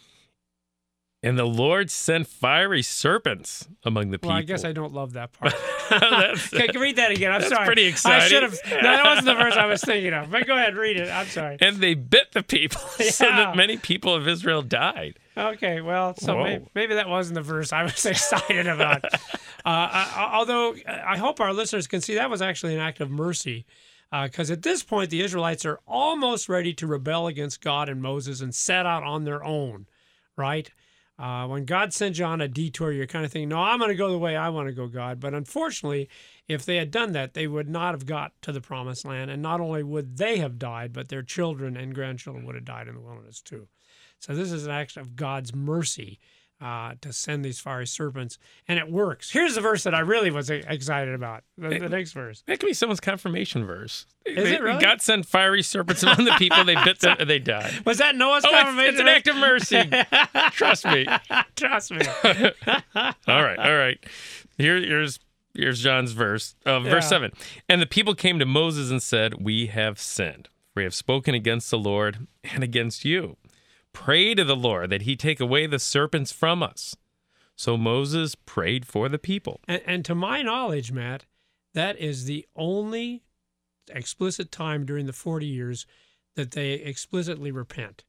And 1.22 1.37
the 1.37 1.44
Lord 1.44 1.90
sent 1.90 2.29
fiery 2.29 2.83
serpents 2.83 3.66
among 3.83 4.11
the 4.11 4.18
people. 4.18 4.29
Well, 4.29 4.38
I 4.38 4.42
guess 4.42 4.64
I 4.64 4.72
don't 4.72 4.92
love 4.92 5.14
that 5.14 5.33
part. 5.38 5.55
Okay, 5.90 6.68
can 6.68 6.81
read 6.81 6.96
that 6.96 7.11
again. 7.11 7.33
I'm 7.33 7.40
That's 7.40 7.53
sorry. 7.53 7.66
pretty 7.66 7.87
exciting. 7.87 8.22
I 8.22 8.29
should 8.29 8.42
have. 8.44 8.59
No, 8.70 8.83
that 8.83 9.05
wasn't 9.05 9.27
the 9.27 9.35
verse 9.35 9.57
I 9.57 9.66
was 9.66 9.83
thinking 9.83 10.12
of. 10.12 10.31
But 10.31 10.46
go 10.46 10.55
ahead, 10.57 10.77
read 10.77 10.99
it. 10.99 11.11
I'm 11.11 11.27
sorry. 11.27 11.57
and 11.61 11.79
they 11.79 11.94
bit 11.94 12.33
the 12.33 12.42
people 12.44 12.81
so 13.11 13.25
that 13.25 13.57
many 13.57 13.77
people 13.77 14.14
of 14.14 14.29
Israel 14.29 14.62
died. 14.62 15.18
Okay, 15.37 15.83
well, 15.83 16.14
so 16.16 16.42
maybe, 16.42 16.64
maybe 16.75 16.94
that 16.94 17.09
wasn't 17.09 17.35
the 17.35 17.42
verse 17.42 17.72
I 17.72 17.83
was 17.83 18.07
excited 18.07 18.66
about. 18.66 19.05
uh, 19.14 19.18
I, 19.64 20.31
although 20.33 20.75
I 20.87 21.18
hope 21.18 21.40
our 21.40 21.53
listeners 21.53 21.87
can 21.87 22.01
see 22.01 22.14
that 22.14 22.31
was 22.31 22.40
actually 22.40 22.75
an 22.75 22.81
act 22.81 23.01
of 23.01 23.11
mercy. 23.11 23.66
Because 24.11 24.51
at 24.51 24.62
this 24.62 24.83
point, 24.83 25.11
the 25.11 25.20
Israelites 25.20 25.66
are 25.66 25.81
almost 25.87 26.49
ready 26.49 26.72
to 26.75 26.87
rebel 26.87 27.27
against 27.27 27.61
God 27.61 27.88
and 27.88 28.01
Moses 28.01 28.40
and 28.40 28.55
set 28.55 28.87
out 28.87 29.03
on 29.03 29.25
their 29.25 29.44
own, 29.44 29.87
right? 30.37 30.70
Uh, 31.18 31.46
when 31.46 31.64
God 31.64 31.92
sends 31.92 32.18
you 32.18 32.25
on 32.25 32.40
a 32.40 32.49
detour, 32.49 32.92
you're 32.92 33.07
kind 33.07 33.25
of 33.25 33.33
thinking, 33.33 33.49
no, 33.49 33.59
I'm 33.59 33.79
going 33.79 33.90
to 33.90 33.96
go 33.96 34.11
the 34.11 34.18
way 34.18 34.37
I 34.37 34.51
want 34.51 34.68
to 34.68 34.75
go, 34.75 34.87
God. 34.87 35.18
But 35.18 35.35
unfortunately, 35.35 36.09
if 36.46 36.64
they 36.64 36.77
had 36.77 36.90
done 36.90 37.12
that, 37.12 37.35
they 37.35 37.46
would 37.46 37.68
not 37.68 37.94
have 37.94 38.07
got 38.07 38.33
to 38.42 38.53
the 38.53 38.61
promised 38.61 39.05
land. 39.05 39.31
And 39.31 39.42
not 39.42 39.61
only 39.61 39.83
would 39.83 40.18
they 40.18 40.38
have 40.38 40.59
died, 40.59 40.92
but 40.92 41.09
their 41.09 41.22
children 41.22 41.77
and 41.77 41.94
grandchildren 41.94 42.44
would 42.46 42.55
have 42.55 42.64
died 42.64 42.87
in 42.88 42.94
the 42.94 43.01
wilderness 43.01 43.40
too. 43.40 43.66
So 44.21 44.35
this 44.35 44.51
is 44.53 44.65
an 44.67 44.73
act 44.73 44.97
of 44.97 45.15
God's 45.17 45.55
mercy 45.55 46.19
uh, 46.59 46.95
to 47.03 47.13
send 47.13 47.45
these 47.45 47.61
fiery 47.61 47.87
serpents, 47.87 48.39
and 48.67 48.79
it 48.79 48.91
works. 48.91 49.31
Here's 49.31 49.57
the 49.57 49.61
verse 49.61 49.85
that 49.85 49.95
I 49.95 50.01
really 50.01 50.31
was 50.31 50.49
excited 50.49 51.13
about. 51.15 51.45
The, 51.59 51.69
the 51.81 51.89
next 51.91 52.13
verse. 52.13 52.43
That 52.47 52.59
could 52.59 52.67
be 52.67 52.73
someone's 52.73 52.99
confirmation 52.99 53.67
verse. 53.67 54.07
Is 54.25 54.37
They- 54.45 54.55
it 54.55 54.63
really? 54.63 54.81
God 54.81 55.03
sent 55.03 55.27
fiery 55.27 55.63
serpents 55.63 56.03
among 56.03 56.25
the 56.25 56.33
people. 56.39 56.65
They 56.65 56.75
bit 56.83 57.01
them 57.01 57.17
and 57.21 57.29
they 57.29 57.39
died. 57.41 57.73
Was 57.85 57.99
that 57.99 58.17
Noah's 58.17 58.45
Oh, 58.47 58.49
it's, 58.51 58.63
confirmation? 58.63 58.95
it's 58.95 59.01
an 59.01 59.09
act 59.09 59.29
of 59.29 59.37
mercy. 59.37 59.83
Trust 60.53 60.87
me. 60.87 61.07
Trust 61.57 61.91
me. 61.91 62.01
All 63.29 63.43
right, 63.43 63.59
all 63.59 63.77
right. 63.77 63.99
Here, 64.57 64.79
here's 64.81 65.21
here's 65.55 65.83
John's 65.83 66.13
verse. 66.13 66.55
Uh, 66.65 66.81
verse 66.81 67.05
Yeah. 67.05 67.09
seven. 67.09 67.33
And 67.69 67.83
the 67.83 67.87
people 67.87 68.15
came 68.15 68.39
to 68.39 68.47
Moses 68.47 68.91
and 68.91 69.03
said, 69.03 69.43
"We 69.45 69.67
have 69.67 70.01
sinned. 70.01 70.49
We 70.75 70.85
have 70.85 70.95
spoken 70.95 71.35
against 71.35 71.71
the 71.71 71.79
Lord 71.79 72.27
and 72.45 72.65
against 72.65 73.05
you. 73.05 73.37
Pray 74.05 74.35
to 74.35 74.45
the 74.45 74.57
Lord 74.57 74.91
that 74.91 75.03
He 75.03 75.17
take 75.17 75.41
away 75.41 75.67
the 75.67 75.79
serpents 75.79 76.33
from 76.33 76.63
us." 76.63 76.97
So 77.57 77.77
Moses 77.77 78.35
prayed 78.35 78.87
for 78.87 79.09
the 79.09 79.19
people. 79.19 79.61
And, 79.67 79.83
and 79.87 80.05
to 80.05 80.15
my 80.15 80.43
knowledge, 80.43 80.93
Matt, 80.93 81.25
that 81.73 81.99
is 81.99 82.27
the 82.27 82.47
only 82.55 83.23
explicit 83.89 84.51
time 84.53 84.85
during 84.85 85.07
the 85.07 85.13
40 85.13 85.47
years 85.47 85.87
that 86.35 86.51
they 86.51 86.73
explicitly 86.73 87.51
repent, 87.51 88.05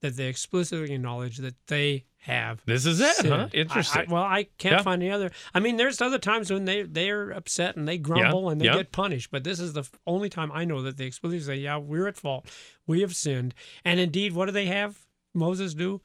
that 0.00 0.16
they 0.16 0.28
explicitly 0.28 0.94
acknowledge 0.94 1.36
that 1.38 1.54
they 1.66 2.06
have. 2.20 2.62
This 2.64 2.86
is 2.86 3.00
it, 3.00 3.16
sinned. 3.16 3.28
huh? 3.34 3.48
Interesting. 3.52 4.06
I- 4.08 4.12
well, 4.12 4.22
I 4.22 4.44
can't 4.58 4.76
Yeah. 4.78 4.82
find 4.82 5.02
any 5.02 5.12
other. 5.12 5.30
I 5.54 5.60
mean, 5.60 5.76
there's 5.76 6.00
other 6.00 6.18
times 6.18 6.50
when 6.50 6.64
they 6.64 6.82
they're 6.82 7.30
upset 7.30 7.76
and 7.76 7.86
they 7.86 7.98
grumble 7.98 8.48
and 8.48 8.60
they 8.60 8.66
yeah. 8.66 8.76
get 8.76 8.92
punished, 8.92 9.30
but 9.30 9.44
this 9.44 9.60
is 9.60 9.74
the 9.74 9.84
only 10.06 10.28
time 10.30 10.50
I 10.52 10.64
know 10.64 10.82
that 10.82 10.96
they 10.96 11.04
explicitly 11.06 11.44
say, 11.44 11.56
"Yeah, 11.56 11.76
we're 11.76 12.08
at 12.08 12.16
fault. 12.16 12.46
We 12.86 13.02
have 13.02 13.14
sinned." 13.14 13.54
And 13.84 14.00
indeed, 14.00 14.32
what 14.32 14.46
do 14.46 14.52
they 14.52 14.66
have 14.66 15.05
Moses 15.36 15.74
do? 15.74 16.00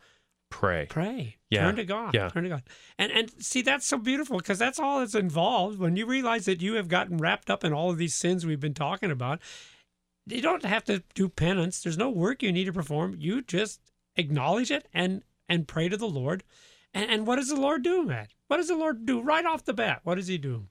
Pray. 0.50 0.86
Pray. 0.90 1.38
Yeah. 1.50 1.62
Turn 1.62 1.78
to 1.78 1.86
God. 1.86 2.14
Yeah. 2.14 2.28
Turn 2.30 2.44
to 2.44 2.50
God. 2.50 2.64
And 3.00 3.12
and 3.12 3.32
see 3.44 3.62
that's 3.62 3.86
so 3.86 3.98
beautiful 3.98 4.38
because 4.38 4.60
that's 4.60 4.80
all 4.80 5.00
that's 5.00 5.16
involved. 5.16 5.80
When 5.80 5.96
you 5.96 6.06
realize 6.06 6.46
that 6.46 6.62
you 6.62 6.74
have 6.76 6.90
gotten 6.90 7.18
wrapped 7.18 7.50
up 7.50 7.64
in 7.64 7.72
all 7.74 7.90
of 7.90 7.98
these 7.98 8.14
sins 8.14 8.46
we've 8.46 8.60
been 8.60 8.74
talking 8.74 9.12
about, 9.12 9.40
you 10.28 10.42
don't 10.42 10.66
have 10.66 10.84
to 10.86 11.04
do 11.16 11.30
penance. 11.30 11.82
There's 11.82 11.98
no 11.98 12.10
work 12.10 12.44
you 12.44 12.52
need 12.52 12.66
to 12.66 12.74
perform. 12.74 13.16
You 13.18 13.42
just 13.42 13.80
acknowledge 14.18 14.72
it 14.72 14.88
and 14.94 15.24
and 15.48 15.68
pray 15.68 15.88
to 15.90 15.98
the 15.98 16.08
Lord. 16.08 16.44
And, 16.94 17.10
and 17.10 17.26
what 17.26 17.38
does 17.38 17.48
the 17.48 17.56
Lord 17.56 17.84
do, 17.84 18.04
Matt? 18.04 18.32
What 18.48 18.58
does 18.58 18.68
the 18.68 18.76
Lord 18.76 19.06
do 19.06 19.22
right 19.22 19.46
off 19.46 19.64
the 19.64 19.74
bat? 19.74 20.02
What 20.04 20.16
does 20.16 20.28
He 20.28 20.38
do? 20.38 20.66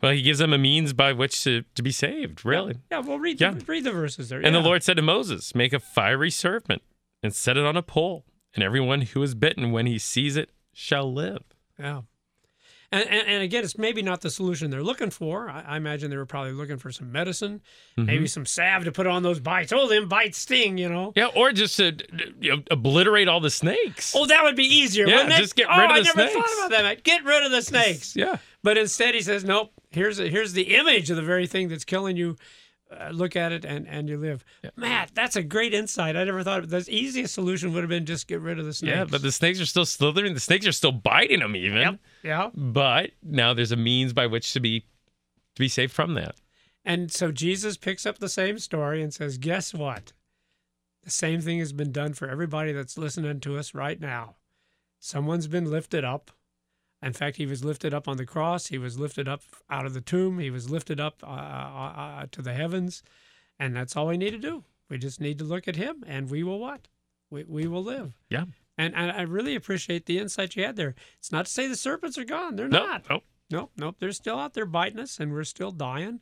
Well, 0.00 0.10
He 0.12 0.22
gives 0.22 0.40
them 0.40 0.52
a 0.52 0.58
means 0.58 0.92
by 0.92 1.12
which 1.12 1.44
to, 1.44 1.62
to 1.76 1.82
be 1.82 1.92
saved. 1.92 2.44
Really. 2.44 2.78
Yeah, 2.90 2.98
well, 2.98 3.20
read 3.20 3.40
Yeah. 3.40 3.52
the, 3.52 3.64
read 3.66 3.84
the 3.84 3.92
verses 3.92 4.28
there. 4.28 4.40
And 4.40 4.52
the 4.54 4.60
Lord 4.60 4.82
said 4.82 4.96
to 4.96 5.02
Moses, 5.02 5.54
Make 5.54 5.72
a 5.72 5.78
fiery 5.78 6.30
serpent 6.30 6.82
and 7.22 7.34
set 7.34 7.56
it 7.56 7.64
on 7.64 7.76
a 7.76 7.82
pole, 7.82 8.24
and 8.54 8.62
everyone 8.64 9.02
who 9.02 9.22
is 9.22 9.34
bitten 9.34 9.72
when 9.72 9.86
he 9.86 9.98
sees 9.98 10.36
it 10.36 10.50
shall 10.72 11.12
live. 11.12 11.42
Yeah. 11.78 12.02
And, 12.94 13.08
and, 13.08 13.26
and 13.26 13.42
again, 13.42 13.64
it's 13.64 13.78
maybe 13.78 14.02
not 14.02 14.20
the 14.20 14.28
solution 14.28 14.70
they're 14.70 14.82
looking 14.82 15.08
for. 15.08 15.48
I, 15.48 15.62
I 15.66 15.76
imagine 15.78 16.10
they 16.10 16.16
were 16.18 16.26
probably 16.26 16.52
looking 16.52 16.76
for 16.76 16.92
some 16.92 17.10
medicine, 17.10 17.62
Mm-hmm. 17.96 18.06
maybe 18.06 18.26
some 18.26 18.44
salve 18.44 18.84
to 18.84 18.92
put 18.92 19.06
on 19.06 19.22
those 19.22 19.40
bites. 19.40 19.72
Oh, 19.72 19.88
them 19.88 20.08
bites 20.08 20.36
sting, 20.36 20.76
you 20.76 20.90
know. 20.90 21.14
Yeah, 21.16 21.28
or 21.34 21.52
just 21.52 21.78
to 21.78 21.96
you 22.38 22.56
know, 22.56 22.62
obliterate 22.70 23.28
all 23.28 23.40
the 23.40 23.48
snakes. 23.50 24.14
Oh, 24.14 24.26
that 24.26 24.42
would 24.44 24.56
be 24.56 24.64
easier. 24.64 25.06
Yeah, 25.06 25.16
wouldn't 25.16 25.34
it? 25.34 25.38
just 25.38 25.56
get 25.56 25.68
oh, 25.70 25.78
rid 25.78 25.84
of 25.86 25.90
I 25.90 26.00
the 26.00 26.04
never 26.14 26.28
thought 26.28 26.66
about 26.66 26.70
that. 26.82 27.02
Get 27.02 27.24
rid 27.24 27.44
of 27.44 27.50
the 27.50 27.62
snakes. 27.62 28.14
Yeah. 28.14 28.36
But 28.62 28.76
instead, 28.76 29.14
he 29.14 29.22
says, 29.22 29.42
nope. 29.42 29.72
Here's 29.90 30.18
a, 30.20 30.28
here's 30.28 30.52
the 30.52 30.74
image 30.76 31.08
of 31.08 31.16
the 31.16 31.22
very 31.22 31.46
thing 31.46 31.68
that's 31.68 31.84
killing 31.84 32.18
you. 32.18 32.36
Uh, 33.00 33.10
look 33.10 33.36
at 33.36 33.52
it 33.52 33.64
and, 33.64 33.86
and 33.88 34.08
you 34.08 34.16
live. 34.16 34.44
Matt, 34.76 35.12
that's 35.14 35.36
a 35.36 35.42
great 35.42 35.72
insight. 35.72 36.16
I 36.16 36.24
never 36.24 36.42
thought 36.42 36.60
of 36.64 36.70
the 36.70 36.84
easiest 36.88 37.34
solution 37.34 37.72
would 37.72 37.82
have 37.82 37.88
been 37.88 38.06
just 38.06 38.26
get 38.28 38.40
rid 38.40 38.58
of 38.58 38.66
the 38.66 38.74
snakes. 38.74 38.94
Yeah, 38.94 39.04
but 39.04 39.22
the 39.22 39.32
snakes 39.32 39.60
are 39.60 39.66
still 39.66 39.86
slithering. 39.86 40.34
The 40.34 40.40
snakes 40.40 40.66
are 40.66 40.72
still 40.72 40.92
biting 40.92 41.40
them, 41.40 41.56
even. 41.56 41.78
Yep. 41.78 41.98
Yeah. 42.22 42.50
But 42.54 43.12
now 43.22 43.54
there's 43.54 43.72
a 43.72 43.76
means 43.76 44.12
by 44.12 44.26
which 44.26 44.52
to 44.52 44.60
be 44.60 44.80
to 44.80 45.60
be 45.60 45.68
safe 45.68 45.92
from 45.92 46.14
that. 46.14 46.36
And 46.84 47.12
so 47.12 47.30
Jesus 47.30 47.76
picks 47.76 48.06
up 48.06 48.18
the 48.18 48.28
same 48.28 48.58
story 48.58 49.02
and 49.02 49.12
says, 49.14 49.38
Guess 49.38 49.74
what? 49.74 50.12
The 51.04 51.10
same 51.10 51.40
thing 51.40 51.58
has 51.58 51.72
been 51.72 51.92
done 51.92 52.14
for 52.14 52.28
everybody 52.28 52.72
that's 52.72 52.98
listening 52.98 53.40
to 53.40 53.58
us 53.58 53.74
right 53.74 54.00
now. 54.00 54.36
Someone's 54.98 55.48
been 55.48 55.70
lifted 55.70 56.04
up. 56.04 56.30
In 57.02 57.12
fact, 57.12 57.36
he 57.36 57.46
was 57.46 57.64
lifted 57.64 57.92
up 57.92 58.06
on 58.06 58.16
the 58.16 58.26
cross. 58.26 58.68
He 58.68 58.78
was 58.78 58.98
lifted 58.98 59.26
up 59.28 59.42
out 59.68 59.86
of 59.86 59.94
the 59.94 60.00
tomb. 60.00 60.38
He 60.38 60.50
was 60.50 60.70
lifted 60.70 61.00
up 61.00 61.16
uh, 61.22 61.26
uh, 61.26 61.92
uh, 61.96 62.26
to 62.30 62.42
the 62.42 62.52
heavens. 62.54 63.02
And 63.58 63.74
that's 63.76 63.96
all 63.96 64.06
we 64.06 64.16
need 64.16 64.30
to 64.30 64.38
do. 64.38 64.64
We 64.88 64.98
just 64.98 65.20
need 65.20 65.38
to 65.38 65.44
look 65.44 65.66
at 65.66 65.76
him 65.76 66.04
and 66.06 66.30
we 66.30 66.42
will 66.42 66.58
what? 66.58 66.88
We, 67.30 67.44
we 67.44 67.66
will 67.66 67.82
live. 67.82 68.14
Yeah. 68.28 68.44
And, 68.78 68.94
and 68.94 69.10
I 69.10 69.22
really 69.22 69.54
appreciate 69.54 70.06
the 70.06 70.18
insight 70.18 70.54
you 70.56 70.64
had 70.64 70.76
there. 70.76 70.94
It's 71.18 71.32
not 71.32 71.46
to 71.46 71.52
say 71.52 71.66
the 71.66 71.76
serpents 71.76 72.18
are 72.18 72.24
gone. 72.24 72.56
They're 72.56 72.68
No, 72.68 72.86
not. 72.86 73.04
Nope. 73.08 73.24
Nope, 73.50 73.70
nope. 73.76 73.96
They're 73.98 74.12
still 74.12 74.38
out 74.38 74.54
there 74.54 74.64
biting 74.66 74.98
us 75.00 75.18
and 75.20 75.32
we're 75.32 75.44
still 75.44 75.72
dying. 75.72 76.20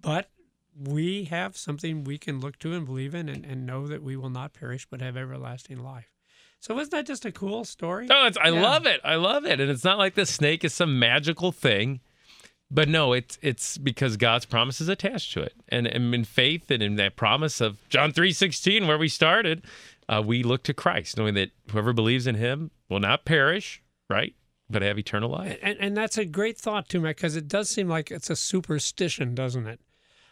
But 0.00 0.30
we 0.78 1.24
have 1.24 1.56
something 1.56 2.04
we 2.04 2.18
can 2.18 2.40
look 2.40 2.58
to 2.60 2.72
and 2.72 2.86
believe 2.86 3.14
in 3.14 3.28
and, 3.28 3.44
and 3.44 3.66
know 3.66 3.86
that 3.86 4.02
we 4.02 4.16
will 4.16 4.30
not 4.30 4.52
perish 4.54 4.86
but 4.88 5.00
have 5.02 5.16
everlasting 5.16 5.82
life. 5.82 6.10
So 6.60 6.78
isn't 6.78 6.90
that 6.90 7.06
just 7.06 7.24
a 7.24 7.32
cool 7.32 7.64
story? 7.64 8.06
No, 8.06 8.26
it's, 8.26 8.36
I 8.36 8.50
Yeah. 8.50 8.62
love 8.62 8.86
it. 8.86 9.00
I 9.02 9.14
love 9.16 9.44
it. 9.46 9.60
And 9.60 9.70
it's 9.70 9.84
not 9.84 9.98
like 9.98 10.14
the 10.14 10.26
snake 10.26 10.62
is 10.64 10.74
some 10.74 10.98
magical 10.98 11.52
thing. 11.52 12.00
But 12.72 12.88
no, 12.88 13.12
it's 13.14 13.36
it's 13.42 13.76
because 13.78 14.16
God's 14.16 14.44
promise 14.46 14.80
is 14.80 14.88
attached 14.88 15.32
to 15.32 15.40
it. 15.42 15.54
And, 15.70 15.88
and 15.88 16.14
in 16.14 16.22
faith 16.24 16.70
and 16.70 16.80
in 16.82 16.94
that 16.96 17.16
promise 17.16 17.60
of 17.60 17.78
John 17.88 18.12
3.16, 18.12 18.86
where 18.86 18.96
we 18.98 19.08
started, 19.08 19.64
uh, 20.08 20.22
we 20.24 20.44
look 20.44 20.62
to 20.64 20.74
Christ, 20.74 21.16
knowing 21.18 21.34
that 21.34 21.50
whoever 21.72 21.92
believes 21.92 22.28
in 22.28 22.36
him 22.36 22.70
will 22.88 23.00
not 23.00 23.24
perish, 23.24 23.82
right? 24.08 24.34
But 24.68 24.82
have 24.82 25.00
eternal 25.00 25.30
life. 25.30 25.58
And, 25.62 25.78
and 25.80 25.96
that's 25.96 26.16
a 26.16 26.24
great 26.24 26.58
thought 26.58 26.88
too, 26.88 27.00
Matt, 27.00 27.16
because 27.16 27.34
it 27.34 27.48
does 27.48 27.68
seem 27.68 27.88
like 27.88 28.12
it's 28.12 28.30
a 28.30 28.36
superstition, 28.36 29.34
doesn't 29.34 29.66
it? 29.66 29.80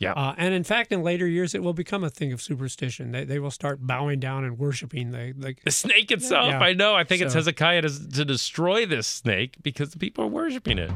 Yeah. 0.00 0.12
Uh, 0.12 0.34
and 0.38 0.54
in 0.54 0.62
fact, 0.64 0.92
in 0.92 1.02
later 1.02 1.26
years, 1.26 1.54
it 1.54 1.62
will 1.62 1.72
become 1.72 2.04
a 2.04 2.10
thing 2.10 2.32
of 2.32 2.40
superstition. 2.40 3.10
They, 3.12 3.24
they 3.24 3.38
will 3.38 3.50
start 3.50 3.84
bowing 3.86 4.20
down 4.20 4.44
and 4.44 4.58
worshiping 4.58 5.10
the, 5.10 5.34
the 5.36 5.56
The 5.64 5.70
snake 5.72 6.10
itself, 6.12 6.50
Yeah. 6.50 6.60
I 6.60 6.72
know. 6.72 6.94
I 6.94 7.04
think 7.04 7.22
it's 7.22 7.32
So- 7.32 7.38
Hezekiah 7.40 7.82
to, 7.82 8.08
to 8.10 8.24
destroy 8.24 8.86
this 8.86 9.06
snake 9.06 9.56
because 9.62 9.90
the 9.90 9.98
people 9.98 10.24
are 10.24 10.28
worshiping 10.28 10.78
it. 10.78 10.90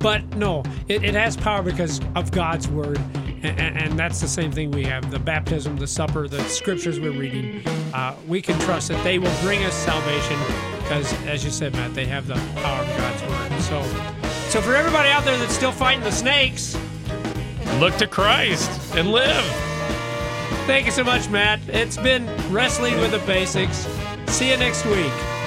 But 0.00 0.24
no, 0.36 0.62
it, 0.88 1.04
it 1.04 1.14
has 1.14 1.36
power 1.36 1.62
because 1.62 2.00
of 2.14 2.30
God's 2.30 2.68
word. 2.68 2.98
And, 3.42 3.58
and 3.78 3.98
that's 3.98 4.20
the 4.20 4.28
same 4.28 4.52
thing 4.52 4.70
we 4.70 4.84
have 4.84 5.10
the 5.10 5.18
baptism, 5.18 5.76
the 5.76 5.86
supper, 5.86 6.28
the 6.28 6.42
scriptures 6.44 7.00
we're 7.00 7.10
reading. 7.12 7.66
Uh, 7.94 8.14
we 8.28 8.42
can 8.42 8.58
trust 8.60 8.88
that 8.88 9.02
they 9.02 9.18
will 9.18 9.34
bring 9.42 9.62
us 9.64 9.74
salvation 9.74 10.38
because, 10.82 11.10
as 11.26 11.42
you 11.42 11.50
said, 11.50 11.72
Matt, 11.72 11.94
they 11.94 12.04
have 12.04 12.26
the 12.26 12.34
power 12.34 12.82
of 12.82 12.88
God's 12.98 13.22
word. 13.22 13.62
So, 13.62 13.82
so 14.50 14.60
for 14.60 14.74
everybody 14.74 15.08
out 15.08 15.24
there 15.24 15.38
that's 15.38 15.54
still 15.54 15.72
fighting 15.72 16.04
the 16.04 16.12
snakes, 16.12 16.76
Look 17.80 17.96
to 17.96 18.06
Christ 18.06 18.70
and 18.94 19.10
live. 19.10 19.42
thank 20.66 20.84
you 20.84 20.92
so 20.92 21.02
much, 21.02 21.30
Matt. 21.30 21.60
It's 21.66 21.96
been 21.96 22.26
Wrestling 22.52 23.00
with 23.00 23.12
the 23.12 23.20
Basics. 23.20 23.88
See 24.26 24.50
you 24.50 24.58
next 24.58 24.84
week. 24.84 25.39